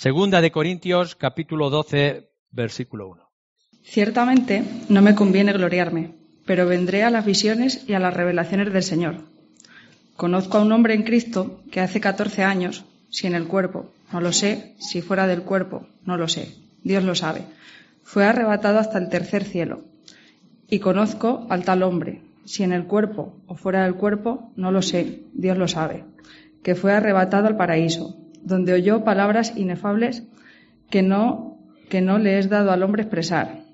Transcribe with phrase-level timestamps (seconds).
[0.00, 3.22] Segunda de Corintios, capítulo 12, versículo 1.
[3.82, 6.14] Ciertamente no me conviene gloriarme,
[6.46, 9.16] pero vendré a las visiones y a las revelaciones del Señor.
[10.16, 14.22] Conozco a un hombre en Cristo que hace 14 años, si en el cuerpo, no
[14.22, 17.42] lo sé, si fuera del cuerpo, no lo sé, Dios lo sabe,
[18.02, 19.82] fue arrebatado hasta el tercer cielo.
[20.66, 24.80] Y conozco al tal hombre, si en el cuerpo o fuera del cuerpo, no lo
[24.80, 26.04] sé, Dios lo sabe,
[26.62, 30.26] que fue arrebatado al paraíso, donde oyó palabras inefables
[30.90, 31.58] que no,
[31.88, 33.64] que no le es dado al hombre expresar.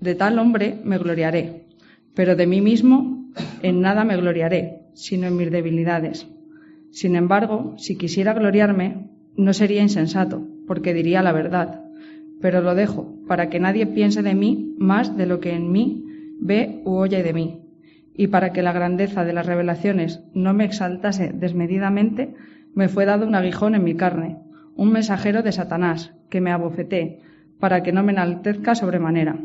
[0.00, 1.66] De tal hombre me gloriaré,
[2.14, 3.30] pero de mí mismo
[3.62, 6.26] en nada me gloriaré, sino en mis debilidades.
[6.90, 11.84] Sin embargo, si quisiera gloriarme, no sería insensato, porque diría la verdad,
[12.40, 16.04] pero lo dejo para que nadie piense de mí más de lo que en mí
[16.40, 17.62] ve u oye de mí,
[18.14, 22.34] y para que la grandeza de las revelaciones no me exaltase desmedidamente,
[22.74, 24.38] me fue dado un aguijón en mi carne,
[24.76, 27.20] un mensajero de Satanás, que me abofeté,
[27.58, 29.38] para que no me enaltezca sobremanera.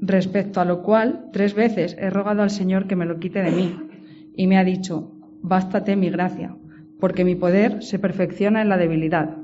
[0.00, 3.50] respecto a lo cual, tres veces he rogado al Señor que me lo quite de
[3.50, 3.76] mí,
[4.34, 6.56] y me ha dicho, bástate mi gracia,
[6.98, 9.36] porque mi poder se perfecciona en la debilidad.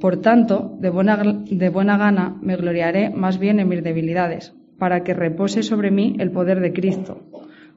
[0.00, 5.04] Por tanto, de buena, de buena gana me gloriaré más bien en mis debilidades, para
[5.04, 7.20] que repose sobre mí el poder de Cristo.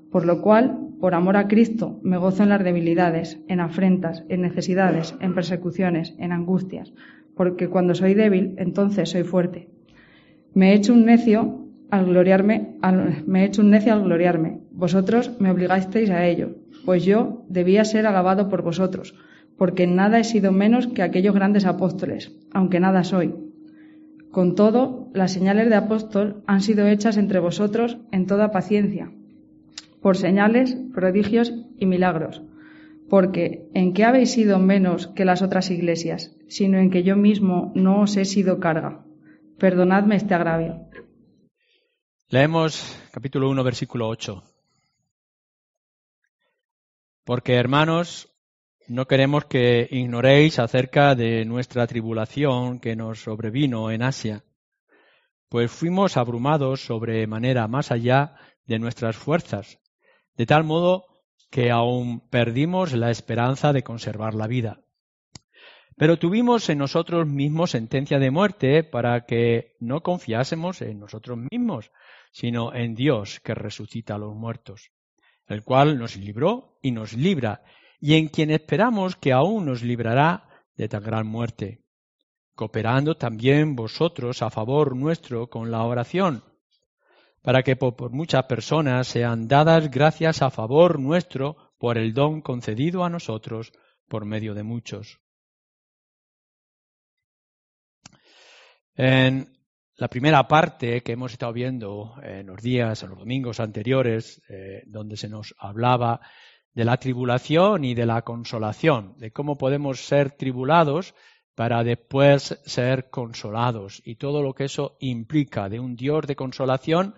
[0.10, 4.42] Por lo cual, por amor a Cristo, me gozo en las debilidades, en afrentas, en
[4.42, 6.94] necesidades, en persecuciones, en angustias,
[7.36, 9.70] porque cuando soy débil, entonces soy fuerte.
[10.54, 12.78] Me he hecho un necio al gloriarme,
[13.26, 14.62] me he hecho un necio al gloriarme.
[14.72, 19.16] Vosotros me obligasteis a ello, pues yo debía ser alabado por vosotros,
[19.58, 23.36] porque en nada he sido menos que aquellos grandes apóstoles, aunque nada soy.
[24.32, 29.12] Con todo, las señales de apóstol han sido hechas entre vosotros en toda paciencia
[30.06, 32.44] por señales, prodigios y milagros.
[33.10, 37.72] Porque ¿en qué habéis sido menos que las otras iglesias, sino en que yo mismo
[37.74, 39.04] no os he sido carga?
[39.58, 40.88] Perdonadme este agravio.
[42.30, 44.44] Leemos capítulo 1, versículo 8.
[47.24, 48.32] Porque, hermanos,
[48.88, 54.44] no queremos que ignoréis acerca de nuestra tribulación que nos sobrevino en Asia,
[55.50, 58.36] pues fuimos abrumados sobremanera más allá
[58.68, 59.80] de nuestras fuerzas
[60.38, 61.06] de tal modo
[61.50, 64.82] que aún perdimos la esperanza de conservar la vida.
[65.98, 71.92] Pero tuvimos en nosotros mismos sentencia de muerte para que no confiásemos en nosotros mismos,
[72.32, 74.92] sino en Dios que resucita a los muertos,
[75.48, 77.64] el cual nos libró y nos libra,
[78.02, 81.86] y en quien esperamos que aún nos librará de tan gran muerte,
[82.56, 86.44] cooperando también vosotros a favor nuestro con la oración
[87.46, 93.04] para que por muchas personas sean dadas gracias a favor nuestro por el don concedido
[93.04, 93.72] a nosotros
[94.08, 95.20] por medio de muchos.
[98.96, 99.48] En
[99.98, 104.82] la primera parte que hemos estado viendo en los días, en los domingos anteriores, eh,
[104.88, 106.22] donde se nos hablaba
[106.74, 111.14] de la tribulación y de la consolación, de cómo podemos ser tribulados
[111.56, 117.16] para después ser consolados y todo lo que eso implica de un Dios de consolación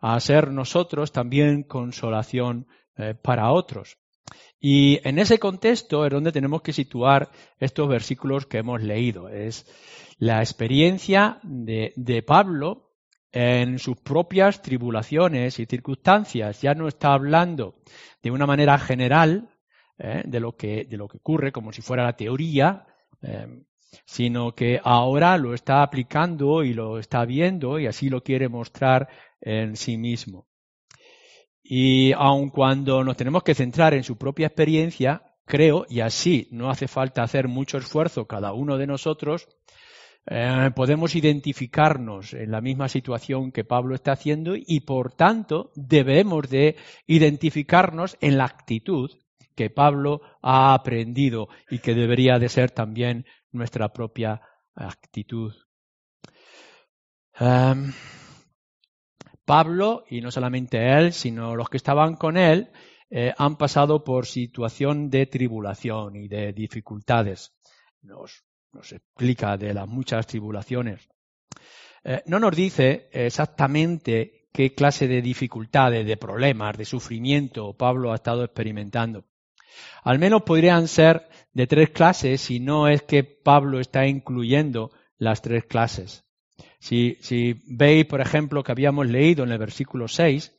[0.00, 2.66] a ser nosotros también consolación
[2.96, 3.98] eh, para otros.
[4.58, 9.28] Y en ese contexto es donde tenemos que situar estos versículos que hemos leído.
[9.28, 9.66] Es
[10.18, 12.86] la experiencia de, de Pablo
[13.32, 16.62] en sus propias tribulaciones y circunstancias.
[16.62, 17.76] Ya no está hablando
[18.22, 19.50] de una manera general
[19.98, 22.86] eh, de, lo que, de lo que ocurre como si fuera la teoría,
[23.22, 23.46] eh,
[24.04, 29.08] sino que ahora lo está aplicando y lo está viendo y así lo quiere mostrar
[29.40, 30.46] en sí mismo.
[31.62, 36.70] Y aun cuando nos tenemos que centrar en su propia experiencia, creo, y así no
[36.70, 39.48] hace falta hacer mucho esfuerzo cada uno de nosotros,
[40.28, 46.50] eh, podemos identificarnos en la misma situación que Pablo está haciendo y por tanto debemos
[46.50, 46.76] de
[47.06, 49.10] identificarnos en la actitud
[49.54, 54.40] que Pablo ha aprendido y que debería de ser también nuestra propia
[54.74, 55.54] actitud.
[57.38, 57.92] Em,
[59.44, 62.70] Pablo, y no solamente él, sino los que estaban con él,
[63.08, 67.54] eh, han pasado por situación de tribulación y de dificultades.
[68.02, 68.42] Nos,
[68.92, 71.08] explica de las muchas tribulaciones.
[72.04, 78.16] Eh, no nos dice exactamente qué clase de dificultades, de problemas, de sufrimiento Pablo ha
[78.16, 79.24] estado experimentando.
[80.02, 85.42] Al menos podrían ser de tres clases si no es que Pablo está incluyendo las
[85.42, 86.24] tres clases.
[86.78, 90.54] Si, veis, por ejemplo, que habíamos leído en el versículo 6,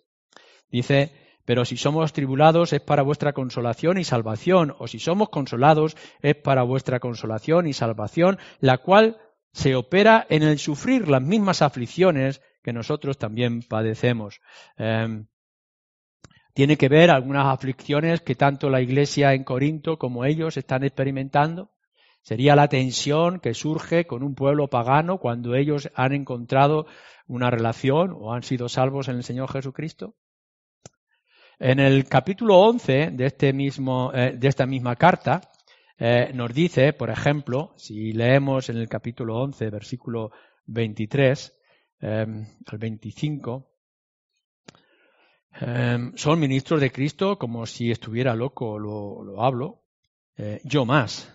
[0.69, 1.13] dice,
[1.45, 6.35] Pero si somos tribulados es para vuestra consolación y salvación, o si somos consolados es
[6.35, 9.17] para vuestra consolación y salvación, la cual
[9.53, 14.41] se opera en el sufrir las mismas aflicciones que nosotros también padecemos.
[14.77, 15.27] Em,
[16.57, 21.69] tiene que ver algunas aflicciones que tanto la iglesia en Corinto como ellos están experimentando.
[22.23, 26.87] Sería la tensión que surge con un pueblo pagano cuando ellos han encontrado
[27.27, 30.15] una relación o han sido salvos en el Señor Jesucristo.
[31.59, 35.41] En el capítulo 11 de, este mismo, eh, de esta misma carta
[35.99, 40.31] eh, nos dice, por ejemplo, si leemos en el capítulo 11, versículo
[40.65, 41.53] 23
[42.01, 42.25] eh,
[42.65, 43.76] al 25,
[45.59, 49.81] Em, son ministros de Cristo como si estuviera loco, lo, hablo.
[50.37, 51.33] Eh, yo más,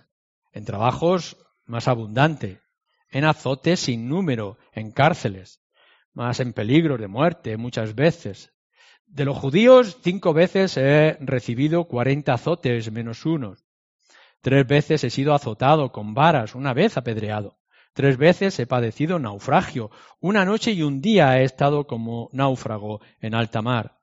[0.52, 1.36] en trabajos
[1.66, 2.60] más abundante,
[3.10, 5.60] en azotes sin número, en cárceles,
[6.12, 8.52] más en peligro de muerte muchas veces.
[9.06, 13.64] De los judíos, cinco veces he recibido cuarenta azotes menos unos.
[14.40, 17.58] Tres veces he sido azotado con varas, una vez apedreado.
[17.92, 19.90] Tres veces he padecido naufragio.
[20.20, 24.01] Una noche y un día he estado como náufrago en alta mar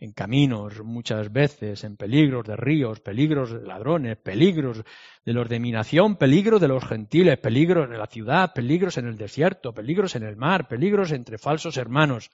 [0.00, 4.84] en caminos muchas veces, en peligros de ríos, peligros de ladrones, peligros
[5.24, 9.08] de los de mi nación, peligros de los gentiles, peligros de la ciudad, peligros en
[9.08, 12.30] el desierto, peligros en el mar, peligros entre falsos hermanos,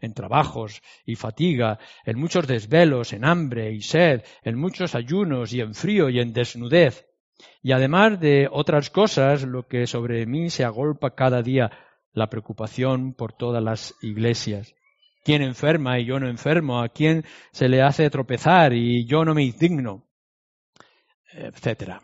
[0.00, 5.60] en trabajos y fatiga, en muchos desvelos, en hambre y sed, en muchos ayunos y
[5.60, 7.06] en frío y en desnudez.
[7.62, 11.70] Y además de otras cosas, lo que sobre mí se agolpa cada día,
[12.12, 14.74] la preocupación por todas las iglesias
[15.24, 19.34] quién enferma y yo no enfermo, a quién se le hace tropezar y yo no
[19.34, 20.08] me indigno,
[21.32, 22.02] etcétera.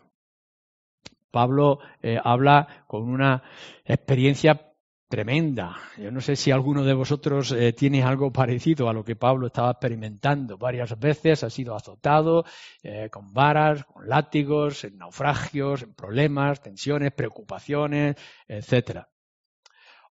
[1.30, 3.42] Pablo eh, habla con una
[3.84, 4.72] experiencia
[5.08, 5.76] tremenda.
[5.98, 9.48] Yo no sé si alguno de vosotros eh, tiene algo parecido a lo que Pablo
[9.48, 10.58] estaba experimentando.
[10.58, 12.44] Varias veces ha sido azotado
[12.82, 18.16] eh, con varas, con látigos, en naufragios, en problemas, tensiones, preocupaciones,
[18.48, 19.08] etcétera.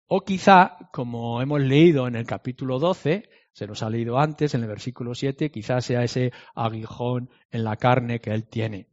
[0.07, 4.63] O quizá, como hemos leído en el capítulo 12, se nos ha leído antes en
[4.63, 8.89] el versículo 7, quizás sea ese aguijón en la carne que él tiene,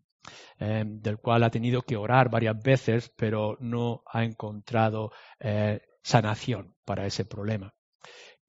[0.60, 6.76] eh, del cual ha tenido que orar varias veces, pero no ha encontrado eh, sanación
[6.86, 7.74] para ese problema.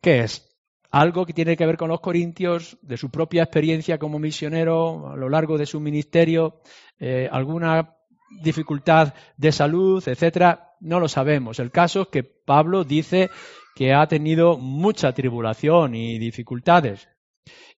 [0.00, 0.46] ¿Qué es?
[0.90, 5.16] Algo que tiene que ver con los corintios, de su propia experiencia como misionero a
[5.16, 6.60] lo largo de su ministerio,
[6.98, 7.96] eh, alguna
[8.42, 11.58] dificultad de salud, etcétera, no lo sabemos.
[11.58, 13.30] El caso es que Pablo dice
[13.74, 17.08] que ha tenido mucha tribulación y dificultades.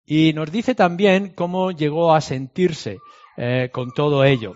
[0.06, 3.00] Y nos dice también cómo llegó a sentirse
[3.38, 4.56] eh, con todo ello.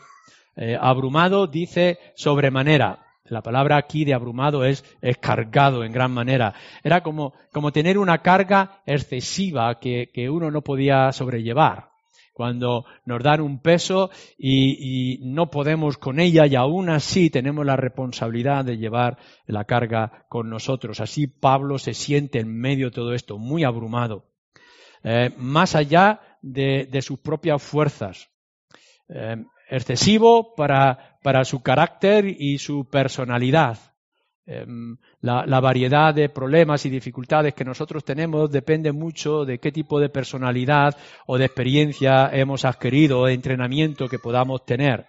[0.56, 3.02] Eh, abrumado dice sobremanera.
[3.26, 6.54] La palabra aquí de abrumado es, es cargado en gran manera.
[6.84, 11.95] Era como, como tener una carga excesiva que, que uno no podía sobrellevar
[12.36, 17.78] cuando nos dan un peso y, no podemos con ella y aún así tenemos la
[17.78, 19.18] responsabilidad de llevar
[19.48, 21.00] la carga con nosotros.
[21.00, 24.26] Así Pablo se siente en medio de todo esto, muy abrumado,
[25.06, 28.30] eh, más allá de, sus propias fuerzas.
[29.08, 29.38] Eh,
[29.70, 33.95] excesivo para, para su carácter y su personalidad.
[34.48, 40.00] Em, la, variedad de problemas y dificultades que nosotros tenemos depende mucho de qué tipo
[40.00, 40.96] de personalidad
[41.26, 45.08] o de experiencia hemos adquirido o de entrenamiento que podamos tener.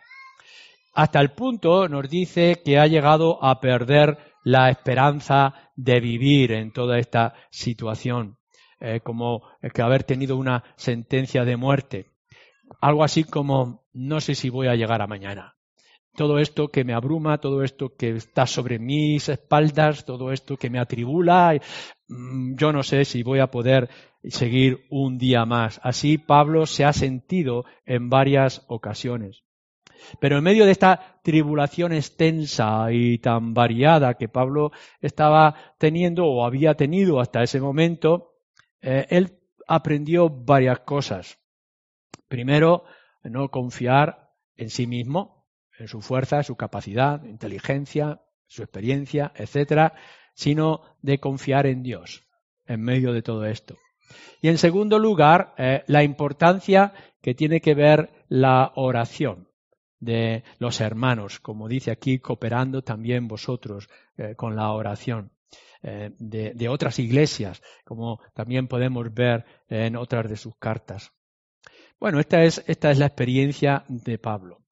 [0.95, 6.73] Hasta el punto nos dice que ha llegado a perder la esperanza de vivir en
[6.73, 8.39] toda esta situación,
[8.81, 9.43] eh, como
[9.75, 12.07] que haber tenido una sentencia de muerte.
[12.81, 15.56] Algo así como no sé si voy a llegar a mañana
[16.17, 20.71] todo esto que me abruma, todo esto que está sobre mis espaldas, todo esto que
[20.71, 21.61] me atribula,
[22.09, 23.89] mm, yo no sé si voy a poder
[24.25, 25.81] seguir un día más.
[25.83, 29.45] Así Pablo se ha sentido en varias ocasiones.
[30.21, 36.45] Pero en medio de esta tribulación extensa y tan variada que Pablo estaba teniendo o
[36.45, 38.35] había tenido hasta ese momento,
[38.81, 41.39] eh, él aprendió varias cosas.
[42.29, 42.85] Primero,
[43.25, 45.36] no confiar en sí mismo,
[45.79, 49.95] en su fuerza, su capacidad, inteligencia, su experiencia, etcétera,
[50.35, 52.25] sino de confiar en Dios
[52.67, 53.77] en medio de todo esto.
[54.41, 59.49] Y en segundo lugar, eh, la importancia que tiene que ver la oración
[59.99, 65.33] de los hermanos, como dice aquí, cooperando también vosotros eh, con la oración.
[65.83, 71.13] Eh, de, de, otras iglesias, como también podemos ver en otras de sus cartas.
[72.01, 74.66] Bueno, esta es, esta es la experiencia de Pablo.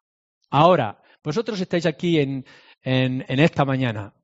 [0.56, 2.44] Ahora, vosotros estáis aquí en,
[2.84, 4.14] esta mañana.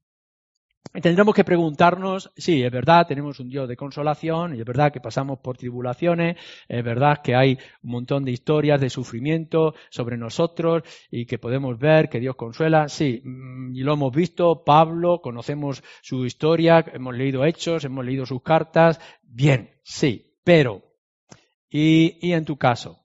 [1.02, 5.00] Tendremos que preguntarnos, sí, es verdad, tenemos un Dios de consolación, y es verdad que
[5.00, 6.36] pasamos por tribulaciones,
[6.68, 11.76] es verdad que hay un montón de historias de sufrimiento sobre nosotros y que podemos
[11.80, 17.16] ver que Dios consuela, sí, mm, y lo hemos visto, Pablo, conocemos su historia, hemos
[17.16, 20.80] leído hechos, hemos leído sus cartas, bien, sí, pero,
[21.68, 23.00] y, y en tu caso,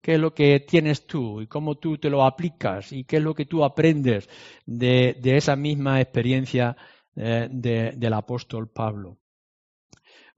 [0.00, 3.22] qué es lo que tienes tú y cómo tú te lo aplicas y qué es
[3.22, 4.28] lo que tú aprendes
[4.66, 6.76] de, esa misma experiencia
[7.16, 9.18] eh, del apóstol Pablo.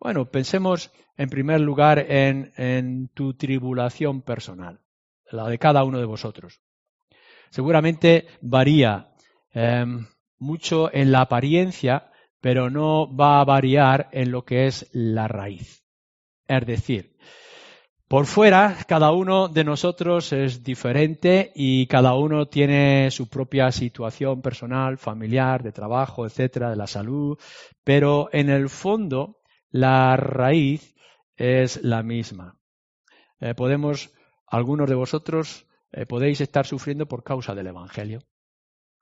[0.00, 4.80] Bueno, pensemos en primer lugar en, tu tribulación personal,
[5.30, 6.60] la de cada uno de vosotros.
[7.50, 9.12] Seguramente varía
[9.52, 10.06] em,
[10.38, 15.84] mucho en la apariencia, pero no va a variar en lo que es la raíz.
[16.48, 17.11] Es decir,
[18.12, 24.42] por fuera, cada uno de nosotros es diferente y cada uno tiene su propia situación
[24.42, 27.38] personal, familiar, de trabajo, etcétera, de la salud,
[27.82, 29.40] pero en el fondo
[29.70, 30.94] la raíz
[31.36, 32.58] es la misma.
[33.40, 34.12] Eh, podemos,
[34.46, 38.20] algunos de vosotros eh, podéis estar sufriendo por causa del Evangelio,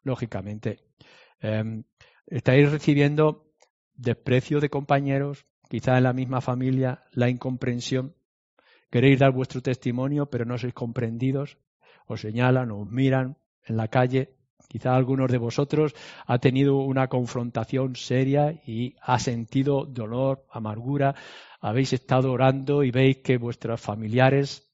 [0.05, 0.85] lógicamente.
[1.40, 1.83] Em,
[2.29, 3.50] estáis recibiendo
[3.93, 8.14] desprecio de compañeros, quizá en la misma familia, la incomprensión
[8.90, 11.59] queréis dar vuestro testimonio, pero no sois comprendidos,
[12.06, 14.35] os señalan, os miran en la calle.
[14.68, 15.94] Quizá algunos de vosotros
[16.26, 21.14] ha tenido una confrontación seria y ha sentido dolor, amargura.
[21.61, 24.70] Habéis estado orando y veis que vuestros familiares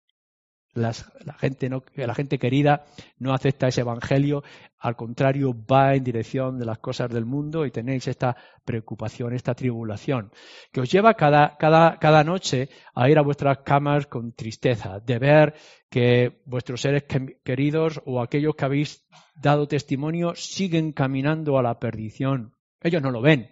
[0.76, 0.92] la,
[1.38, 2.85] gente no, la gente querida
[3.18, 4.42] no acepta ese evangelio,
[4.78, 9.54] al contrario va en dirección de las cosas del mundo y tenéis esta preocupación, esta
[9.54, 10.30] tribulación,
[10.73, 15.18] que os lleva cada, cada, cada noche a ir a vuestras camas con tristeza, de
[15.18, 15.54] ver
[15.88, 17.04] que vuestros seres
[17.42, 22.54] queridos o aquellos que habéis dado testimonio siguen caminando a la perdición.
[22.80, 23.50] Ellos no lo ven,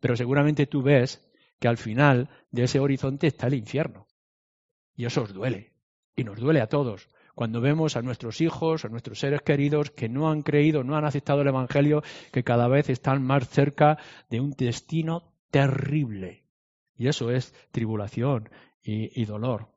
[0.00, 1.22] pero seguramente tú ves
[1.58, 4.06] que al final de ese horizonte está el infierno.
[4.94, 5.75] Y eso os duele.
[6.16, 10.08] Y nos duele a todos cuando vemos a nuestros hijos, a nuestros seres queridos que
[10.08, 13.98] no han creído, no han aceptado el Evangelio, que cada vez están más cerca
[14.30, 16.44] de un destino terrible.
[16.96, 18.48] Y eso es tribulación
[18.82, 19.68] y, dolor.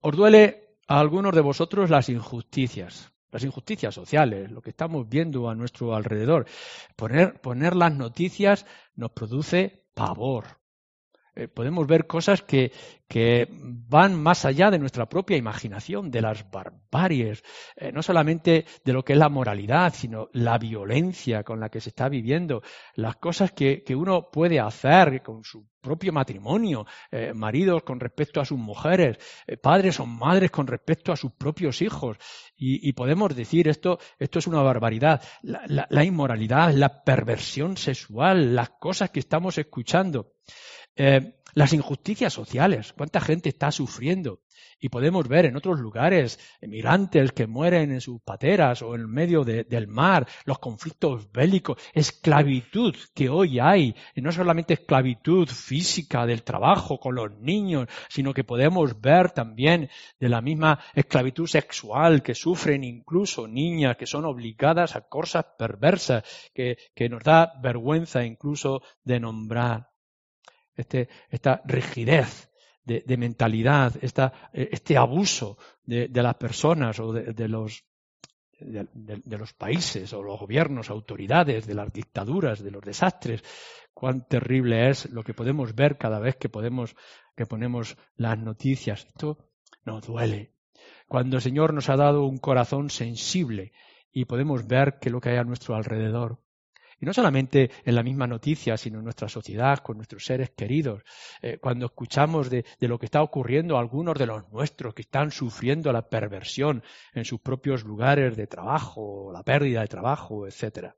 [0.00, 3.12] ¿Os duele a algunos de vosotros las injusticias?
[3.32, 6.46] Las injusticias sociales, lo que estamos viendo a nuestro alrededor.
[6.94, 10.44] Poner, las noticias nos produce pavor,
[11.36, 12.72] eh, podemos ver cosas que,
[13.06, 17.44] que, van más allá de nuestra propia imaginación, de las barbaries,
[17.76, 21.82] eh, no solamente de lo que es la moralidad, sino la violencia con la que
[21.82, 22.62] se está viviendo,
[22.94, 28.40] las cosas que, que uno puede hacer con su propio matrimonio, eh, maridos con respecto
[28.40, 29.18] a sus mujeres,
[29.62, 32.16] padres o madres con respecto a sus propios hijos.
[32.56, 35.22] Y, podemos decir esto, esto es una barbaridad.
[35.42, 40.32] La inmoralidad, la perversión sexual, las cosas que estamos escuchando.
[40.96, 44.40] Eh, las injusticias sociales, cuánta gente está sufriendo.
[44.78, 49.42] Y podemos ver en otros lugares emigrantes que mueren en sus pateras o en medio
[49.42, 56.42] del mar, los conflictos bélicos, esclavitud que hoy hay, y no solamente esclavitud física del
[56.42, 59.88] trabajo con los niños, sino que podemos ver también
[60.20, 66.22] de la misma esclavitud sexual que sufren incluso niñas que son obligadas a cosas perversas
[66.52, 69.95] que, que nos da vergüenza incluso de nombrar.
[70.76, 72.50] Este, esta rigidez
[72.84, 77.84] de, mentalidad, eh, este abuso de, las personas o de, los,
[78.60, 83.42] de, los países o los gobiernos, autoridades, de las dictaduras, de los desastres.
[83.92, 86.94] Cuán terrible es lo que podemos ver cada vez que, podemos,
[87.34, 89.06] que ponemos las noticias.
[89.06, 89.38] Esto
[89.84, 90.52] nos duele.
[91.08, 93.72] Cuando el Señor nos ha dado un corazón sensible
[94.12, 96.40] y podemos ver que lo que hay a nuestro alrededor
[96.98, 101.02] y no solamente en la misma noticia, sino en nuestra sociedad, con nuestros seres queridos.
[101.42, 105.30] Eh, cuando escuchamos de, lo que está ocurriendo a algunos de los nuestros que están
[105.30, 110.94] sufriendo la perversión en sus propios lugares de trabajo, la pérdida de trabajo, etc.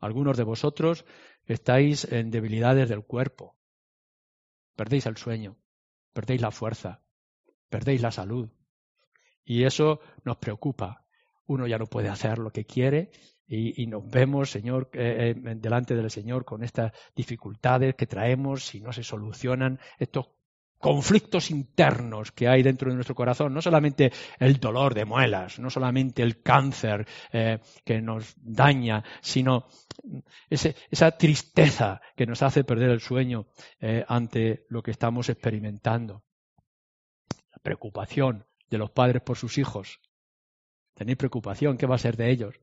[0.00, 1.04] Algunos de vosotros
[1.44, 3.56] estáis en debilidades del cuerpo.
[4.76, 5.58] Perdéis el sueño,
[6.14, 7.02] perdéis la fuerza,
[7.68, 8.48] perdéis la salud.
[9.44, 11.04] Y eso nos preocupa.
[11.46, 13.10] Uno ya no puede hacer lo que quiere
[13.54, 18.80] y, nos vemos, Señor, eh, eh, delante del Señor con estas dificultades que traemos si
[18.80, 20.28] no se solucionan estos
[20.78, 25.68] conflictos internos que hay dentro de nuestro corazón, no solamente el dolor de muelas, no
[25.68, 29.66] solamente el cáncer eh, que nos daña, sino
[30.48, 33.46] esa tristeza que nos hace perder el sueño
[34.08, 36.24] ante lo que estamos experimentando.
[37.52, 40.00] La preocupación de los padres por sus hijos.
[40.94, 42.58] Tenéis preocupación, ¿qué va a ser de ellos?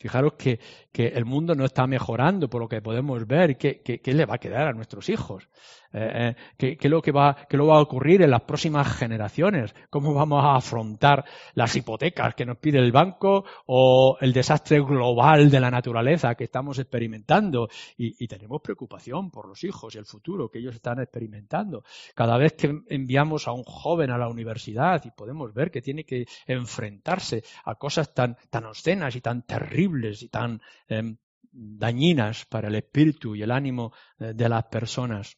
[0.00, 0.58] Fijaros que,
[0.94, 3.58] el mundo no está mejorando por lo que podemos ver.
[3.58, 5.46] ¿Qué, le va a quedar a nuestros hijos?
[5.92, 9.74] Eh, eh, ¿qué, lo que va, ¿Qué lo va a ocurrir en las próximas generaciones?
[9.90, 15.50] ¿Cómo vamos a afrontar las hipotecas que nos pide el banco o el desastre global
[15.50, 17.68] de la naturaleza que estamos experimentando?
[17.98, 21.84] Y, y tenemos preocupación por los hijos y el futuro que ellos están experimentando.
[22.14, 26.04] Cada vez que enviamos a un joven a la universidad y podemos ver que tiene
[26.04, 29.89] que enfrentarse a cosas tan, tan obscenas y tan terribles,
[30.22, 31.16] y tan em,
[31.52, 35.36] dañinas para el espíritu y el ánimo eh, de las personas.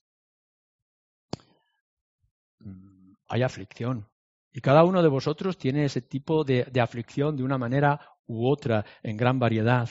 [2.60, 4.08] Mm, hay aflicción.
[4.52, 8.46] Y cada uno de vosotros tiene ese tipo de, de aflicción de una manera u
[8.46, 9.88] otra, en gran variedad.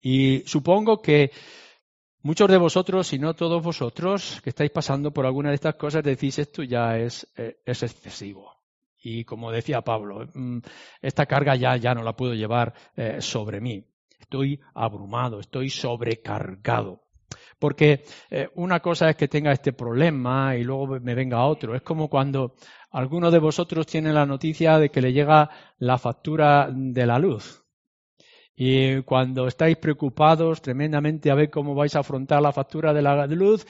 [0.00, 1.30] Y supongo que
[2.20, 6.02] Muchos de vosotros, si no todos vosotros, que estáis pasando por alguna de estas cosas,
[6.02, 8.57] decís esto ya es, eh, es excesivo.
[9.02, 10.58] Y como decía Pablo, mm,
[11.00, 13.84] esta carga ya, ya no la puedo llevar eh, sobre mí.
[14.18, 17.02] Estoy abrumado, estoy sobrecargado.
[17.58, 21.74] Porque eh, una cosa es que tenga este problema y luego me venga otro.
[21.74, 22.54] Es como cuando
[22.90, 27.64] alguno de vosotros tiene la noticia de que le llega la factura de la luz.
[28.54, 33.26] Y cuando estáis preocupados tremendamente a ver cómo vais a afrontar la factura de la
[33.26, 33.64] luz,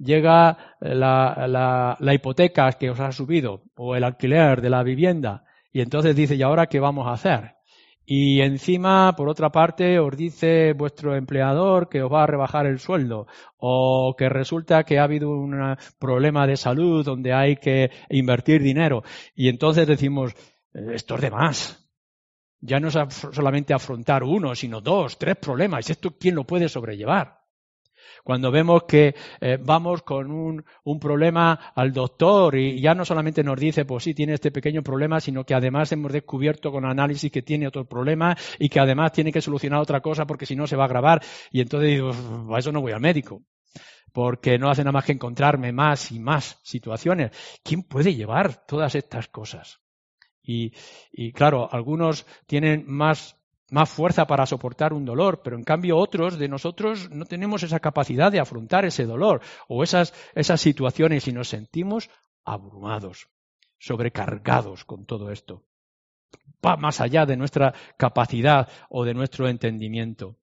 [0.00, 6.16] llega la, hipoteca que os ha subido o el alquiler de la vivienda y entonces
[6.16, 7.54] dice, ¿y ahora qué vamos a hacer?
[8.04, 12.80] Y encima, por otra parte, os dice vuestro empleador que os va a rebajar el
[12.80, 18.62] sueldo o que resulta que ha habido un problema de salud donde hay que invertir
[18.62, 19.04] dinero.
[19.36, 20.34] Y entonces decimos,
[20.74, 21.88] eh, esto es de más.
[22.60, 22.98] Ya no es
[23.32, 25.88] solamente afrontar uno, sino dos, tres problemas.
[25.88, 27.39] ¿Esto quién lo puede sobrellevar?
[28.24, 30.64] Cuando vemos que eh, vamos con un,
[31.00, 35.20] problema al doctor y ya no solamente nos dice, pues sí, tiene este pequeño problema,
[35.20, 39.32] sino que además hemos descubierto con análisis que tiene otro problema y que además tiene
[39.32, 41.22] que solucionar otra cosa porque si no se va a agravar.
[41.50, 42.10] Y entonces digo,
[42.54, 43.42] a eso no voy al médico
[44.12, 47.30] porque no hace nada más que encontrarme más y más situaciones.
[47.62, 49.80] ¿Quién puede llevar todas estas cosas?
[50.42, 50.72] Y,
[51.12, 53.39] y, claro, algunos tienen más
[53.70, 57.80] más fuerza para soportar un dolor, pero en cambio otros de nosotros no tenemos esa
[57.80, 62.10] capacidad de afrontar ese dolor o esas, esas situaciones y nos sentimos
[62.44, 63.28] abrumados,
[63.78, 65.64] sobrecargados con todo esto.
[66.64, 70.36] Va más allá de nuestra capacidad o de nuestro entendimiento.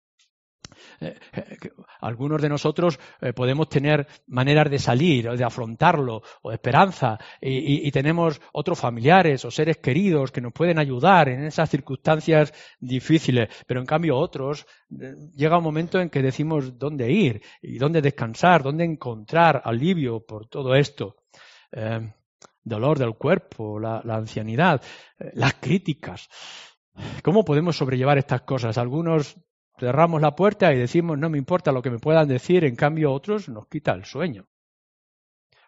[1.00, 1.58] Eh, eh,
[2.02, 7.89] algunos de nosotros eh, podemos tener maneras de salir, de afrontarlo, o de esperanza, y,
[7.91, 13.80] tenemos otros familiares o seres queridos que nos pueden ayudar en esas circunstancias difíciles, pero
[13.80, 18.84] en cambio otros llega un momento en que decimos dónde ir y dónde descansar, dónde
[18.84, 21.15] encontrar alivio por todo esto.
[22.63, 24.82] dolor del cuerpo, la ancianidad,
[25.34, 26.30] las críticas.
[27.24, 28.78] ¿Cómo podemos sobrellevar estas cosas?
[28.78, 29.38] Algunos
[29.78, 33.12] cerramos la puerta y decimos no me importa lo que me puedan decir, en cambio
[33.12, 34.48] otros nos quita el sueño.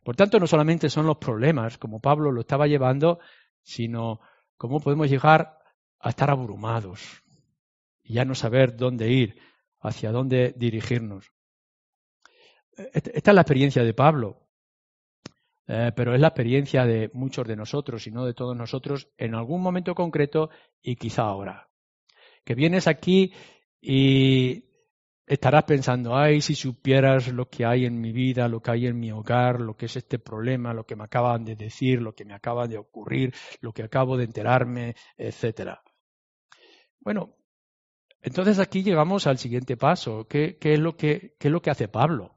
[0.04, 3.20] Por tanto, no solamente son los problemas, como Pablo lo estaba llevando,
[3.62, 4.20] sino
[4.58, 5.60] cómo podemos llegar
[6.00, 7.24] a estar abrumados
[8.04, 9.40] y ya no saber dónde ir,
[9.80, 11.32] hacia dónde dirigirnos.
[12.94, 14.48] Esta es la experiencia de Pablo,
[15.68, 19.36] eh, pero es la experiencia de muchos de nosotros y no de todos nosotros en
[19.36, 20.50] algún momento concreto
[20.82, 21.70] y quizá ahora.
[22.44, 23.34] Que vienes aquí
[23.82, 24.66] y
[25.30, 29.00] estarás pensando, ay, si supieras lo que hay en mi vida, lo que hay en
[29.00, 32.26] mi hogar, lo que es este problema, lo que me acaban de decir, lo que
[32.26, 35.84] me acaba de ocurrir, lo que acabo de enterarme, etcétera.
[37.00, 37.36] Bueno,
[38.22, 40.28] entonces aquí llegamos al siguiente paso.
[40.28, 41.36] ¿Qué, es, lo que,
[41.70, 42.36] hace Pablo?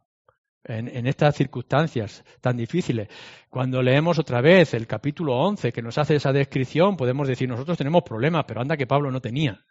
[0.62, 3.08] En, en, estas circunstancias tan difíciles.
[3.48, 7.78] Cuando leemos otra vez el capítulo 11 que nos hace esa descripción, podemos decir, nosotros
[7.78, 9.64] tenemos problemas, pero anda que Pablo no tenía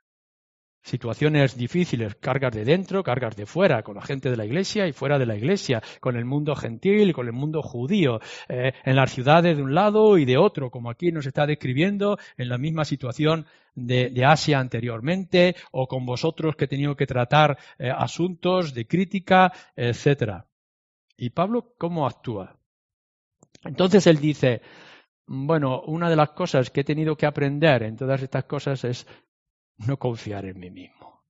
[0.81, 4.93] situaciones difíciles, cargas de dentro, cargas de fuera, con la gente de la iglesia y
[4.93, 9.11] fuera de la iglesia, con el mundo gentil con el mundo judío, eh, en las
[9.11, 12.85] ciudades de un lado y de otro, como aquí nos está describiendo en la misma
[12.85, 18.85] situación de, Asia anteriormente, o con vosotros que he tenido que tratar eh, asuntos de
[18.85, 20.45] crítica, etcétera.
[21.17, 22.57] ¿Y Pablo cómo actúa?
[23.63, 24.61] Entonces él dice,
[25.27, 29.07] bueno, una de las cosas que he tenido que aprender en todas estas cosas es
[29.87, 31.23] no confiar en mí mismo.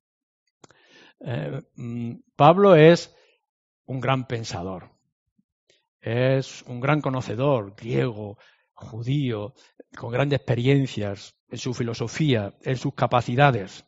[1.20, 3.16] Eh, mm, Pablo es
[3.86, 4.92] un gran pensador,
[6.02, 8.38] es un gran conocedor griego,
[8.74, 9.54] judío,
[9.96, 13.86] con grandes experiencias en su filosofía, en sus capacidades.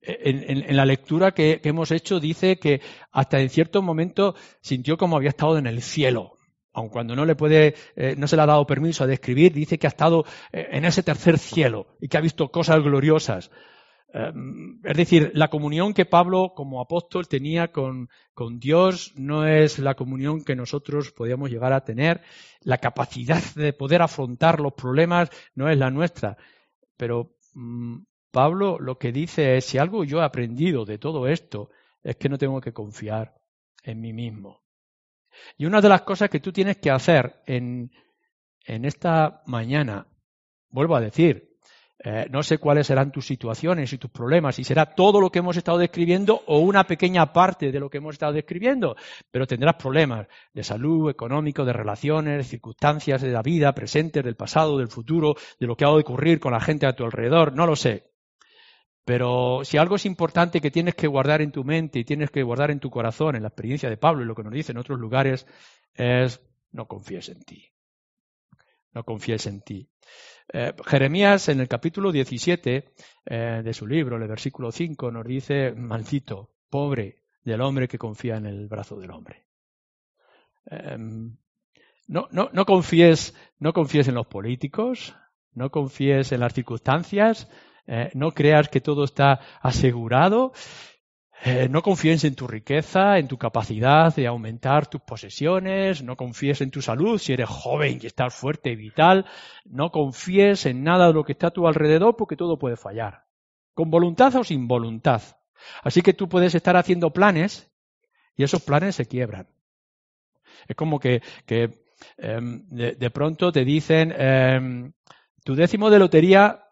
[0.00, 5.30] En, la lectura que, hemos hecho dice que hasta en cierto momento sintió como había
[5.30, 6.38] estado en el cielo,
[6.72, 9.78] aun cuando no le puede, eh, no se le ha dado permiso a describir, dice
[9.78, 13.50] que ha estado eh, en ese tercer cielo y que ha visto cosas gloriosas.
[14.12, 19.78] Em, es decir, la comunión que Pablo como apóstol tenía con, con, Dios no es
[19.78, 22.22] la comunión que nosotros podíamos llegar a tener.
[22.60, 26.36] La capacidad de poder afrontar los problemas no es la nuestra.
[26.96, 27.98] Pero mm,
[28.30, 31.70] Pablo lo que dice es, si algo yo he aprendido de todo esto,
[32.02, 33.34] es que no tengo que confiar
[33.82, 34.62] en mí mismo.
[35.58, 37.90] Y una de las cosas que tú tienes que hacer en,
[38.64, 40.06] en esta mañana,
[40.70, 41.55] vuelvo a decir,
[41.98, 45.38] eh, no sé cuáles serán tus situaciones y tus problemas, si será todo lo que
[45.38, 48.96] hemos estado describiendo o una pequeña parte de lo que hemos estado describiendo,
[49.30, 54.76] pero tendrás problemas de salud, económico, de relaciones, circunstancias de la vida, presentes, del pasado,
[54.78, 57.66] del futuro, de lo que ha de ocurrir con la gente a tu alrededor, no
[57.66, 58.04] lo sé.
[59.06, 62.42] Pero si algo es importante que tienes que guardar en tu mente y tienes que
[62.42, 64.78] guardar en tu corazón, en la experiencia de Pablo y lo que nos dice en
[64.78, 65.46] otros lugares,
[65.94, 66.40] es
[66.72, 67.75] no confíes en ti.
[68.96, 69.86] No confíes en ti.
[70.50, 72.94] Eh, Jeremías en el capítulo 17
[73.26, 78.38] eh, de su libro, el versículo 5, nos dice, maldito, pobre del hombre que confía
[78.38, 79.44] en el brazo del hombre.
[80.64, 81.36] Em,
[82.06, 85.14] no, no, no, confíes, no confíes en los políticos,
[85.52, 87.50] no confíes en las circunstancias,
[87.86, 90.54] eh, no creas que todo está asegurado
[91.44, 96.60] eh, no confíes en tu riqueza, en tu capacidad de aumentar tus posesiones, no confíes
[96.60, 99.26] en tu salud si eres joven y estás fuerte y vital,
[99.64, 103.24] no confíes en nada de lo que está a tu alrededor porque todo puede fallar,
[103.74, 105.22] con voluntad o sin voluntad.
[105.82, 107.70] Así que tú puedes estar haciendo planes
[108.36, 109.48] y esos planes se quiebran.
[110.68, 111.22] Es como que,
[112.18, 114.92] em, de, pronto te dicen, em,
[115.44, 116.64] tu décimo de lotería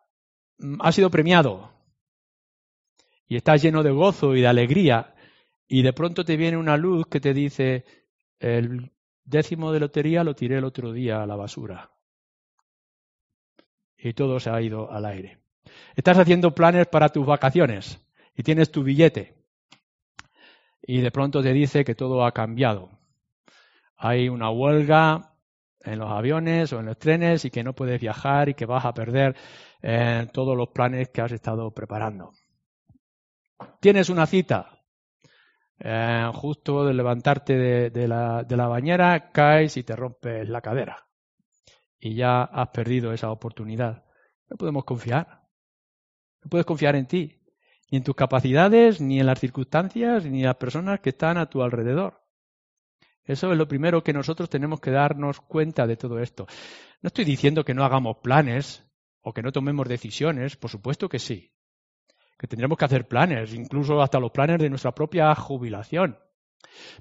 [0.59, 1.71] mm, ha sido premiado
[3.27, 5.15] y estás lleno de gozo y de alegría
[5.67, 7.85] y de pronto te viene una luz que te dice
[8.39, 8.93] el
[9.25, 11.91] décimo de lotería lo tiré el otro día a la basura
[13.97, 15.39] y todo se ha ido al aire.
[15.97, 17.99] Estás haciendo planes para tus vacaciones
[18.37, 19.35] y tienes tu billete
[20.83, 22.91] y de pronto te dice que todo ha cambiado.
[23.97, 25.33] Hay una huelga
[25.81, 28.85] en los aviones o en los trenes y que no puedes viajar y que vas
[28.85, 29.35] a perder
[29.83, 32.33] eh, todos los planes que has estado preparando.
[33.81, 34.75] Tienes una cita.
[35.79, 41.07] Eh, justo de levantarte de, la, de la bañera, caes y te rompes la cadera.
[41.99, 44.05] Y ya has perdido esa oportunidad.
[44.49, 45.43] No podemos confiar.
[46.43, 47.41] No puedes confiar en ti,
[47.91, 51.47] ni en tus capacidades, ni en las circunstancias, ni en las personas que están a
[51.47, 52.23] tu alrededor.
[53.25, 56.47] Eso es lo primero que nosotros tenemos que darnos cuenta de todo esto.
[57.01, 58.87] No estoy diciendo que no hagamos planes
[59.23, 61.54] o que no tomemos decisiones, por supuesto que sí
[62.47, 66.19] tendremos que hacer planes, incluso hasta los planes de nuestra propia jubilación.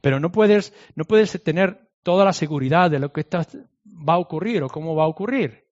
[0.02, 3.26] Pero no puedes, no puedes tener toda la seguridad de lo que
[3.86, 5.63] va a ocurrir o cómo va a ocurrir.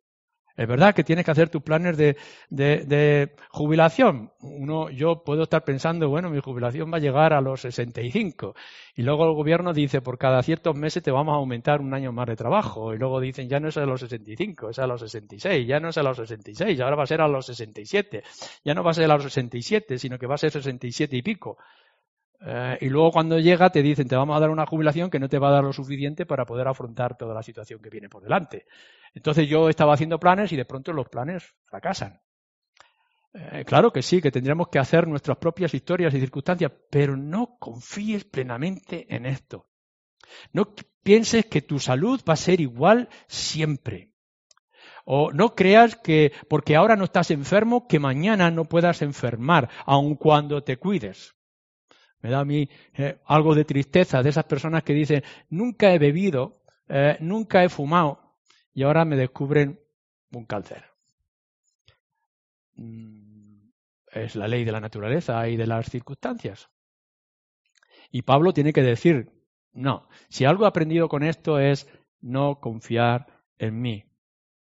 [0.55, 2.17] Es verdad que tienes que hacer tus planes de,
[2.49, 4.31] de, jubilación.
[4.41, 8.53] Uno, yo puedo estar pensando, bueno, mi jubilación va a llegar a los 65.
[8.95, 12.11] Y luego el gobierno dice, por cada ciertos meses te vamos a aumentar un año
[12.11, 12.93] más de trabajo.
[12.93, 15.67] Y luego dicen, ya no es a los 65, es a los 66.
[15.67, 18.23] Ya no es a los 66, ahora va a ser a los 67.
[18.63, 21.21] Ya no va a ser a los 67, sino que va a ser 67 y
[21.21, 21.57] pico.
[22.43, 25.29] Eh, y luego cuando llega te dicen, te vamos a dar una jubilación que no
[25.29, 28.23] te va a dar lo suficiente para poder afrontar toda la situación que viene por
[28.23, 28.65] delante.
[29.13, 32.19] Entonces yo estaba haciendo planes y de pronto los planes fracasan.
[33.33, 37.57] Eh, claro que sí, que tendríamos que hacer nuestras propias historias y circunstancias, pero no
[37.59, 39.67] confíes plenamente en esto.
[40.51, 40.73] No
[41.03, 44.11] pienses que tu salud va a ser igual siempre.
[45.05, 50.15] O no creas que porque ahora no estás enfermo, que mañana no puedas enfermar, aun
[50.15, 51.35] cuando te cuides.
[52.21, 55.99] Me da a mí eh, algo de tristeza de esas personas que dicen, nunca he
[55.99, 58.37] bebido, eh, nunca he fumado
[58.73, 59.79] y ahora me descubren
[60.31, 60.85] un cáncer.
[62.75, 63.69] Mm,
[64.11, 66.69] es la ley de la naturaleza y de las circunstancias.
[68.11, 69.31] Y Pablo tiene que decir,
[69.73, 71.87] no, si algo he aprendido con esto es
[72.19, 74.05] no confiar en mí,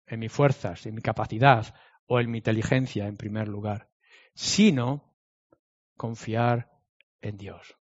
[0.06, 1.74] en mis fuerzas, en mi capacidad
[2.06, 3.88] o en mi inteligencia en primer lugar,
[4.34, 5.14] sino
[5.96, 6.75] confiar
[7.26, 7.76] en Dios.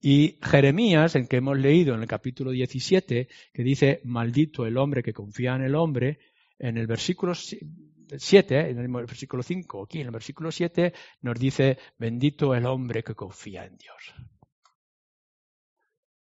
[0.00, 5.02] Y Jeremías, en que hemos leído en el capítulo 17, que dice, maldito el hombre
[5.02, 6.18] que confía en el hombre,
[6.58, 11.78] en el versículo 7, en el versículo 5, aquí en el versículo 7, nos dice,
[11.98, 14.14] bendito el hombre que confía en Dios.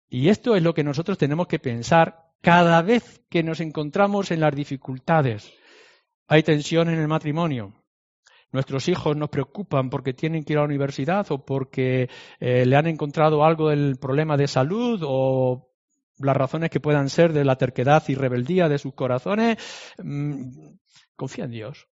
[0.09, 4.41] Y esto es lo que nosotros tenemos que pensar cada vez que nos encontramos en
[4.41, 5.53] las dificultades.
[6.27, 7.80] Hay tensión en el matrimonio,
[8.51, 12.09] nuestros hijos nos preocupan porque tienen que ir a la universidad o porque
[12.39, 15.69] eh, le han encontrado algo del problema de salud o
[16.19, 19.57] las razones que puedan ser de la terquedad y rebeldía de sus corazones,
[20.03, 20.75] mm,
[21.15, 21.90] confía en Dios.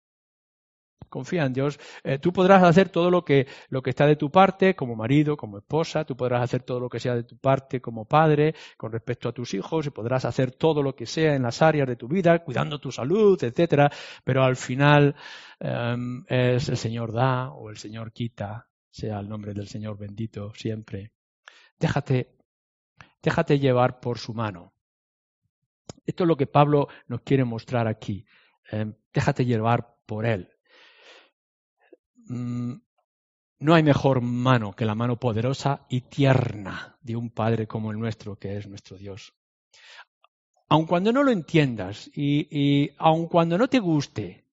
[1.08, 1.78] Confía en Dios.
[2.04, 5.37] Eh, tú podrás hacer todo lo que, lo que está de tu parte como marido,
[5.37, 8.92] como esposa, tú podrás hacer todo lo que sea de tu parte como padre con
[8.92, 11.96] respecto a tus hijos y podrás hacer todo lo que sea en las áreas de
[11.96, 13.90] tu vida, cuidando tu salud, etcétera,
[14.22, 15.14] pero al final
[15.61, 20.52] em, es el Señor da o el Señor quita, sea el nombre del Señor bendito
[20.54, 21.12] siempre.
[21.78, 22.37] Déjate,
[23.22, 24.74] déjate llevar por su mano.
[26.04, 28.26] Esto es lo que Pablo nos quiere mostrar aquí.
[28.70, 30.48] Em, déjate llevar por él.
[32.29, 32.75] Mm,
[33.61, 37.99] no hay mejor mano que la mano poderosa y tierna de un Padre como el
[37.99, 39.35] nuestro, que es nuestro Dios.
[40.69, 44.45] Aun cuando no lo entiendas y, y aun cuando no te guste,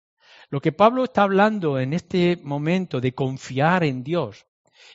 [0.49, 4.45] lo que Pablo está hablando en este momento de confiar en Dios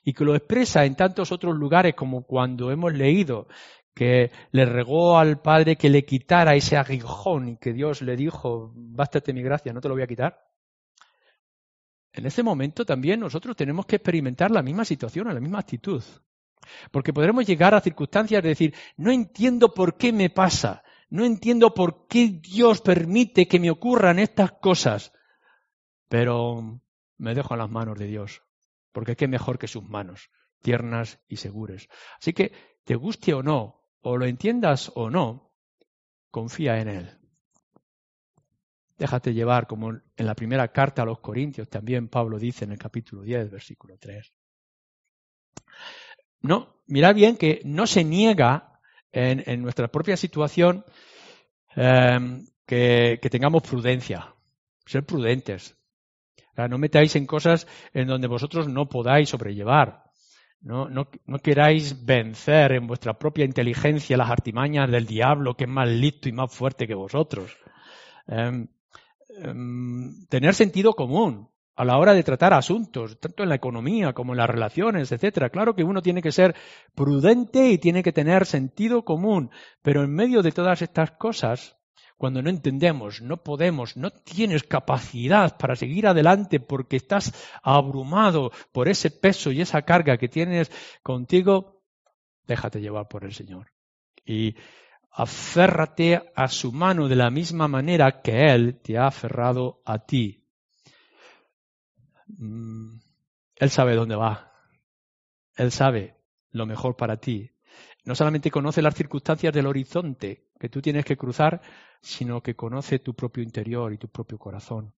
[0.03, 3.49] y que lo expresa en tantos otros lugares como cuando hemos leído
[3.95, 8.73] que le regó al Padre que le quitara ese aguijón y que Dios le dijo,
[8.75, 10.50] bástate mi gracia, no te lo voy a quitar.
[12.13, 16.03] En ese momento también nosotros tenemos que experimentar la misma situación, la misma actitud.
[16.91, 21.75] Porque podremos llegar a circunstancias de decir, no entiendo por qué me pasa, no entiendo
[21.75, 25.13] por qué Dios permite que me ocurran estas cosas,
[26.09, 26.81] pero
[27.19, 28.43] me dejo en las manos de Dios,
[28.93, 30.31] porque qué mejor que sus manos,
[30.63, 31.89] tiernas y seguras.
[32.19, 32.53] Así que,
[32.85, 35.53] te guste o no, o lo entiendas o no,
[36.31, 37.20] confía en Él.
[39.01, 42.79] Déjate llevar, como en la primera carta a los Corintios también Pablo dice en el
[42.79, 44.31] capítulo 10, versículo 3.
[46.43, 48.79] No, mira bien que no se niega
[49.11, 50.85] en, nuestra propia situación
[51.75, 54.35] em, que, tengamos prudencia,
[54.85, 55.79] ser prudentes.
[56.69, 60.05] no metáis en cosas en donde vosotros no podáis sobrellevar.
[60.61, 65.71] No, no, no, queráis vencer en vuestra propia inteligencia las artimañas del diablo, que es
[65.71, 67.57] más listo y más fuerte que vosotros.
[68.27, 68.69] Em,
[70.29, 74.39] tener sentido común a la hora de tratar asuntos, tanto en la economía como en
[74.39, 75.49] las relaciones, etcétera.
[75.49, 76.55] Claro que uno tiene que ser
[76.95, 81.79] prudente y tiene que tener sentido común, pero en medio de todas estas cosas,
[82.19, 88.89] cuando no entendemos, no podemos, no tienes capacidad para seguir adelante porque estás abrumado por
[88.91, 90.71] ese peso y esa carga que tienes
[91.03, 91.83] contigo,
[92.47, 93.73] déjate llevar por el Señor.
[94.23, 94.55] Y
[95.11, 100.45] aférrate a su mano de la misma manera que Él te ha aferrado a ti.
[102.39, 102.99] Mm,
[103.57, 104.53] él sabe dónde va.
[105.57, 106.17] Él sabe
[106.51, 107.51] lo mejor para ti.
[108.05, 111.61] No solamente conoce las circunstancias del horizonte que tú tienes que cruzar,
[112.01, 114.95] sino que conoce tu propio interior y tu propio corazón.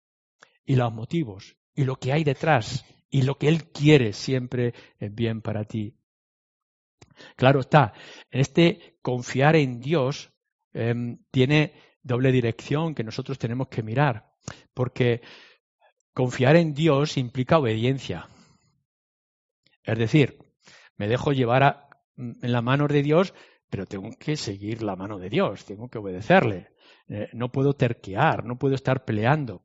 [0.65, 5.15] Y los motivos, y lo que hay detrás, y lo que Él quiere siempre es
[5.15, 5.97] bien para ti.
[7.37, 7.93] Claro está,
[8.31, 10.33] este confiar en Dios
[10.73, 14.33] em, tiene doble dirección que nosotros tenemos que mirar,
[14.75, 15.23] porque
[16.13, 18.29] confiar en Dios implica obediencia.
[19.83, 20.39] Es decir,
[20.97, 23.35] me dejo llevar en la mano de Dios,
[23.69, 26.75] pero tengo que seguir la mano de Dios, tengo que obedecerle.
[27.09, 29.65] Eh, no puedo terquear, no puedo estar peleando.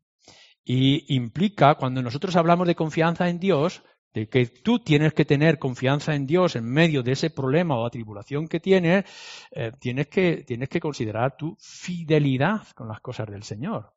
[0.63, 3.83] Y implica, cuando nosotros hablamos de confianza en Dios,
[4.15, 7.85] de que tú tienes que tener confianza en Dios en medio de ese problema o
[7.85, 9.03] atribulación que tienes,
[9.51, 13.93] eh, tienes, que, tienes que considerar tu fidelidad con las cosas del Señor.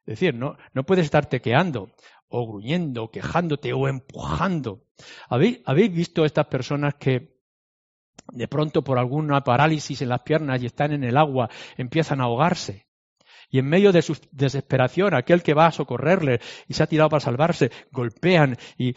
[0.00, 1.92] Es decir, no, no puedes estar tequeando
[2.26, 4.82] o gruñendo, quejándote o empujando.
[5.28, 7.40] ¿Habéis, ¿Habéis visto estas personas que
[8.32, 12.24] de pronto por alguna parálisis en las piernas y están en el agua empiezan a
[12.24, 12.88] ahogarse?
[13.52, 17.10] Y en medio de su desesperación, aquel que va a socorrerle y se ha tirado
[17.10, 18.94] para salvarse, golpean y,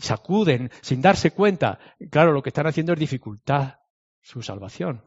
[0.00, 1.78] sacuden sin darse cuenta.
[2.10, 3.76] Claro, lo que están haciendo es dificultad
[4.20, 5.04] su salvación.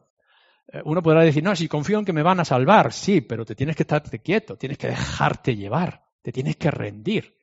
[0.71, 3.43] Eh, uno podrá decir, no, si confío en que me van a salvar, sí, pero
[3.43, 7.35] te tienes que estarte quieto, tienes que dejarte llevar, te tienes que rendir.